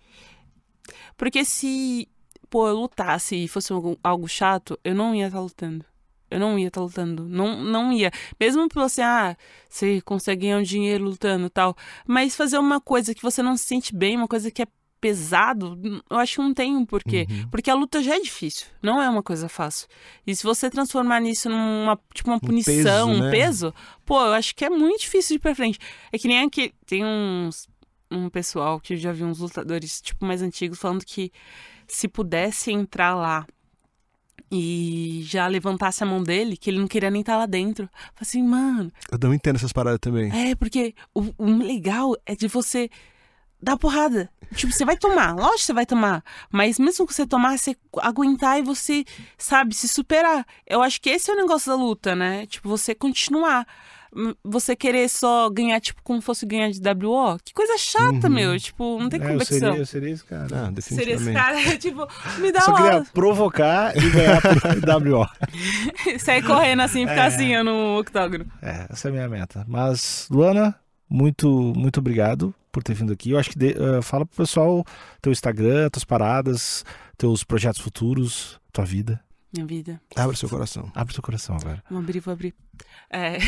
[1.18, 2.08] Porque se,
[2.51, 5.84] pô, eu lutasse e fosse algo, algo chato, eu não ia estar tá lutando.
[6.30, 7.24] Eu não ia estar tá lutando.
[7.28, 8.11] Não, não ia.
[8.38, 9.36] Mesmo pra você, ah,
[9.68, 11.76] você consegue ganhar um dinheiro lutando e tal.
[12.07, 14.66] Mas fazer uma coisa que você não se sente bem, uma coisa que é
[15.01, 15.80] pesado,
[16.11, 17.26] eu acho que não tem um porquê.
[17.28, 17.48] Uhum.
[17.48, 18.66] Porque a luta já é difícil.
[18.82, 19.88] Não é uma coisa fácil.
[20.26, 23.30] E se você transformar nisso numa, tipo, uma punição, um peso, né?
[23.30, 23.74] peso
[24.05, 25.78] pô, eu acho que é muito difícil de ir pra frente.
[26.12, 26.72] É que nem aqui.
[26.86, 27.68] Tem uns.
[28.12, 31.30] Um pessoal que eu já vi uns lutadores, tipo, mais antigos, falando que
[31.95, 33.47] se pudesse entrar lá
[34.51, 37.88] e já levantasse a mão dele, que ele não queria nem estar tá lá dentro.
[38.14, 38.93] Falei assim, mano.
[39.11, 40.30] Eu não entendo essas paradas também.
[40.32, 42.91] É, porque o, o legal é de você
[43.62, 44.28] dar porrada.
[44.55, 46.24] Tipo, você vai tomar, lógico que você vai tomar.
[46.51, 49.05] Mas mesmo que você tomar, você aguentar e você,
[49.38, 50.45] sabe, se superar.
[50.66, 52.47] Eu acho que esse é o negócio da luta, né?
[52.47, 53.66] Tipo, você continuar
[54.44, 58.34] você querer só ganhar, tipo, como fosse ganhar de WO, que coisa chata, uhum.
[58.34, 58.58] meu.
[58.58, 59.74] Tipo, não tem é, competição.
[59.74, 60.46] Eu seria, eu seria esse cara.
[60.52, 62.06] Ah, seria esse cara, tipo,
[62.38, 65.26] me dá só queria provocar e ganhar por WO.
[66.18, 67.26] Sair correndo assim, ficar é.
[67.26, 68.46] assim no octógono.
[68.61, 69.64] É, essa é a minha meta.
[69.68, 70.74] Mas, Luana,
[71.08, 73.30] muito, muito obrigado por ter vindo aqui.
[73.30, 74.84] Eu acho que de, uh, fala pro pessoal
[75.20, 76.84] teu Instagram, tuas paradas,
[77.16, 79.20] teus projetos futuros, tua vida.
[79.53, 80.01] Minha vida.
[80.14, 80.90] Abre seu coração.
[80.94, 81.82] Abre seu coração agora.
[81.90, 82.55] Vou abrir, vou abrir.
[83.11, 83.38] É,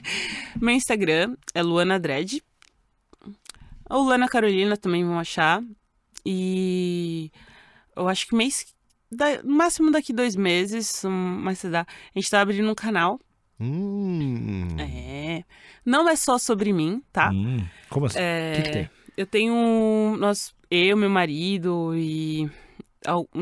[0.60, 2.40] Meu Instagram é Luana Dredd.
[3.88, 5.62] Ou Luana Carolina também vão achar.
[6.24, 7.30] E
[7.96, 8.66] eu acho que mês.
[9.10, 11.80] da- No máximo daqui dois meses, mas se dá.
[11.82, 13.18] A gente tá abrindo um canal.
[13.58, 14.68] Hum.
[14.78, 15.44] É.
[15.84, 17.30] Não é só sobre mim, tá?
[17.30, 18.18] Hum, como assim?
[18.18, 18.90] É, O que, que tem?
[19.16, 20.16] Eu tenho.
[20.18, 22.48] Nós, eu, meu marido e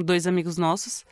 [0.04, 1.04] dois amigos nossos,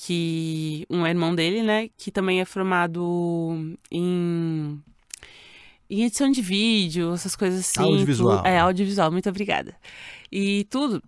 [0.00, 0.86] que.
[0.88, 1.88] Um irmão dele, né?
[1.96, 4.80] Que também é formado em.
[5.90, 7.80] Em edição de vídeo, essas coisas assim.
[7.82, 8.36] Audiovisual.
[8.38, 8.46] tudo.
[8.46, 9.74] É, audiovisual, muito obrigada.
[10.30, 11.02] E tudo.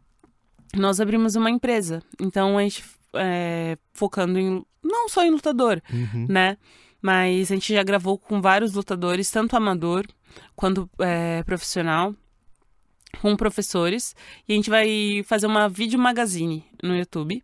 [0.74, 2.02] Nós abrimos uma empresa.
[2.20, 2.84] Então a gente.
[3.14, 4.64] é, focando em.
[4.82, 6.26] Não só em lutador, Uhum.
[6.28, 6.56] né?
[7.02, 10.06] Mas a gente já gravou com vários lutadores, tanto amador
[10.56, 12.14] quanto é, profissional,
[13.20, 14.14] com professores.
[14.48, 17.42] E a gente vai fazer uma vídeo magazine no YouTube,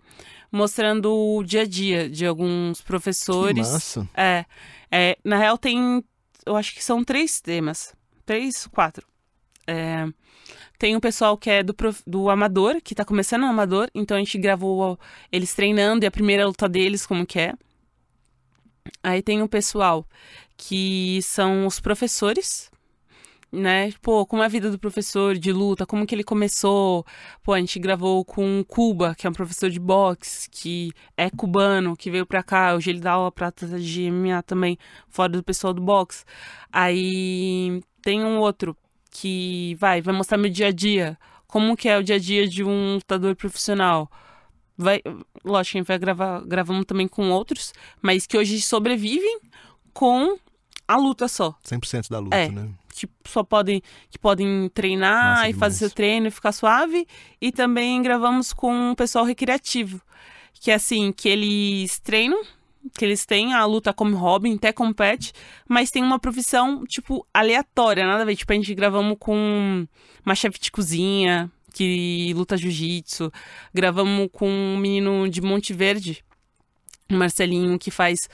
[0.51, 3.71] mostrando o dia a dia de alguns Que professores.
[3.71, 4.09] massa.
[4.15, 4.45] É,
[4.91, 6.05] é, na real tem,
[6.45, 7.95] eu acho que são três temas,
[8.25, 9.07] três, quatro.
[9.67, 10.07] É,
[10.79, 11.75] tem o pessoal que é do,
[12.07, 14.99] do amador, que tá começando no amador, então a gente gravou
[15.33, 17.55] eles treinando e a primeira luta deles, como que é.
[19.03, 20.07] Aí tem o pessoal
[20.57, 22.71] que são os professores,
[23.53, 23.93] né?
[24.03, 27.07] Pô, como é a vida do professor de luta, como que ele começou.
[27.43, 31.97] Pô, a gente gravou com Cuba, que é um professor de boxe, que é cubano,
[31.97, 32.75] que veio pra cá.
[32.75, 34.77] Hoje ele dá aula pra atleta de MMA também,
[35.09, 36.25] fora do pessoal do boxe.
[36.73, 38.77] Aí tem um outro
[39.11, 41.19] que vai, vai mostrar meu dia a dia.
[41.47, 44.11] Como que é o dia a dia de um lutador profissional.
[44.77, 45.01] Vai,
[45.43, 47.73] lógico, a gente vai gravar, gravamos também com outros,
[48.03, 49.41] mas que hoje sobrevivem
[49.95, 50.37] com
[50.87, 51.55] a luta só.
[51.65, 52.51] 100% da luta, É.
[52.51, 52.69] né?
[52.97, 55.77] Tipo, só podem, que podem treinar Massa e fazer demais.
[55.77, 57.07] seu treino e ficar suave.
[57.41, 60.01] E também gravamos com o pessoal recreativo.
[60.55, 62.43] Que é assim, que eles treinam,
[62.97, 65.33] que eles têm a luta como hobby, até compete,
[65.69, 68.37] mas tem uma profissão, tipo, aleatória, nada a ver.
[68.37, 69.87] Tipo, a gente gravamos com
[70.25, 73.31] uma chefe de cozinha que luta jiu-jitsu.
[73.75, 76.25] Gravamos com um menino de Monte Verde,
[77.11, 78.29] Marcelinho, que faz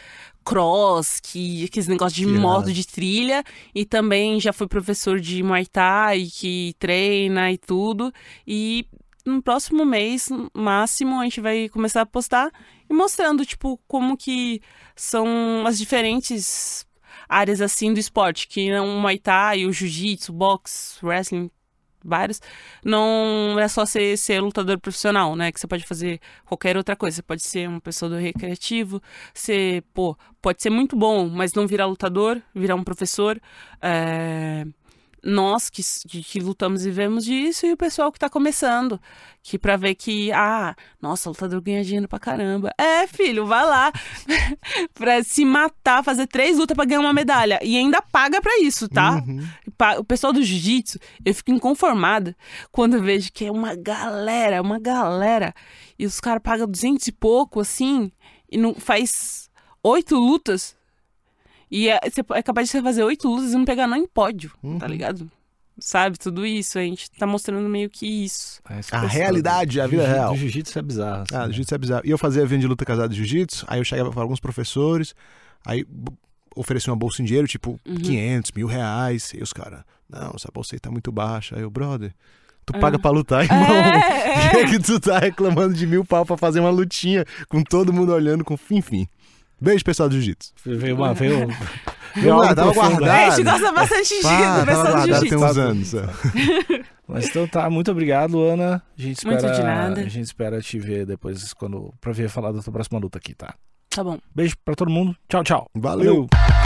[0.44, 2.72] cross, que aqueles negócios de Que irado.
[2.72, 3.44] de trilha.
[3.74, 8.12] E também já foi professor de Muay Thai, que treina e tudo.
[8.46, 8.86] E
[9.24, 12.50] no próximo mês, máximo, a gente vai começar a postar
[12.88, 14.60] e mostrando, tipo, como que
[14.96, 16.86] são as diferentes
[17.28, 18.48] áreas, assim, do esporte.
[18.48, 21.50] Que não o Muay Thai, o Jiu-Jitsu, boxe, wrestling,
[22.04, 22.40] vários.
[22.84, 25.52] Não é só ser, ser lutador profissional, né?
[25.52, 27.16] Que você pode fazer qualquer outra coisa.
[27.16, 29.02] Você pode ser uma pessoa do recreativo,
[29.34, 33.40] ser, pô, pode ser muito bom, mas não virar lutador, virar um professor.
[33.80, 34.64] É,
[35.24, 39.00] Nós que, que, que lutamos e vivemos disso, e o pessoal que tá começando.
[39.40, 42.72] Que pra ver que, ah, nossa, lutador ganha dinheiro pra caramba.
[42.76, 43.92] É, filho, vai lá
[44.94, 47.58] pra se matar, fazer três lutas pra ganhar uma medalha.
[47.62, 49.22] E ainda paga pra isso, tá?
[49.26, 49.46] Uhum.
[49.98, 52.36] O pessoal do jiu-jitsu, eu fico inconformada
[52.70, 55.54] quando eu vejo que é uma galera, uma galera,
[55.98, 58.10] e os caras pagam 200 e pouco, assim,
[58.50, 59.50] e não faz
[59.82, 60.76] oito lutas.
[61.74, 64.50] E é, você é capaz de você fazer oito lutas e não pegar nem pódio,
[64.50, 64.78] tá Uhum.
[64.86, 65.30] ligado?
[65.80, 66.78] Sabe, tudo isso.
[66.78, 68.60] A gente tá mostrando meio que isso.
[68.68, 70.32] É A realidade, a vida real.
[70.34, 71.22] Do jiu-jitsu é bizarro.
[71.22, 71.46] assim, Ah, né?
[71.46, 72.02] jiu-jitsu é bizarro.
[72.04, 75.14] E eu fazia evento de luta casada de jiu-jitsu, aí eu chegava para alguns professores,
[75.66, 75.86] aí
[76.54, 77.96] oferecia uma bolsa em dinheiro, tipo Uhum.
[77.96, 81.56] 500, mil reais, e os caras, não, essa bolsa aí tá muito baixa.
[81.56, 82.12] Aí eu, brother,
[82.66, 82.78] tu Ah.
[82.78, 83.58] paga pra lutar, irmão.
[83.74, 84.64] É, é.
[84.66, 88.12] que que tu tá reclamando de mil pau pra fazer uma lutinha com todo mundo
[88.12, 89.08] olhando com fim, fim.
[89.62, 90.52] Beijo, pessoal do jiu-jitsu.
[90.66, 91.14] Veio uma.
[91.14, 91.46] Veio,
[92.16, 93.06] veio lá, algo tava guardado.
[93.06, 95.44] É, a gente gosta bastante de tava pessoal do guardado tem jiu-jitsu.
[95.44, 95.94] uns anos.
[95.94, 96.84] é.
[97.06, 98.82] Mas então tá, muito obrigado, Ana.
[98.98, 100.00] A gente espera, Muito de nada.
[100.00, 103.34] A gente espera te ver depois quando pra ver falar da tua próxima luta aqui,
[103.34, 103.54] tá?
[103.88, 104.18] Tá bom.
[104.34, 105.14] Beijo pra todo mundo.
[105.28, 105.66] Tchau, tchau.
[105.74, 106.26] Valeu.
[106.30, 106.61] Valeu.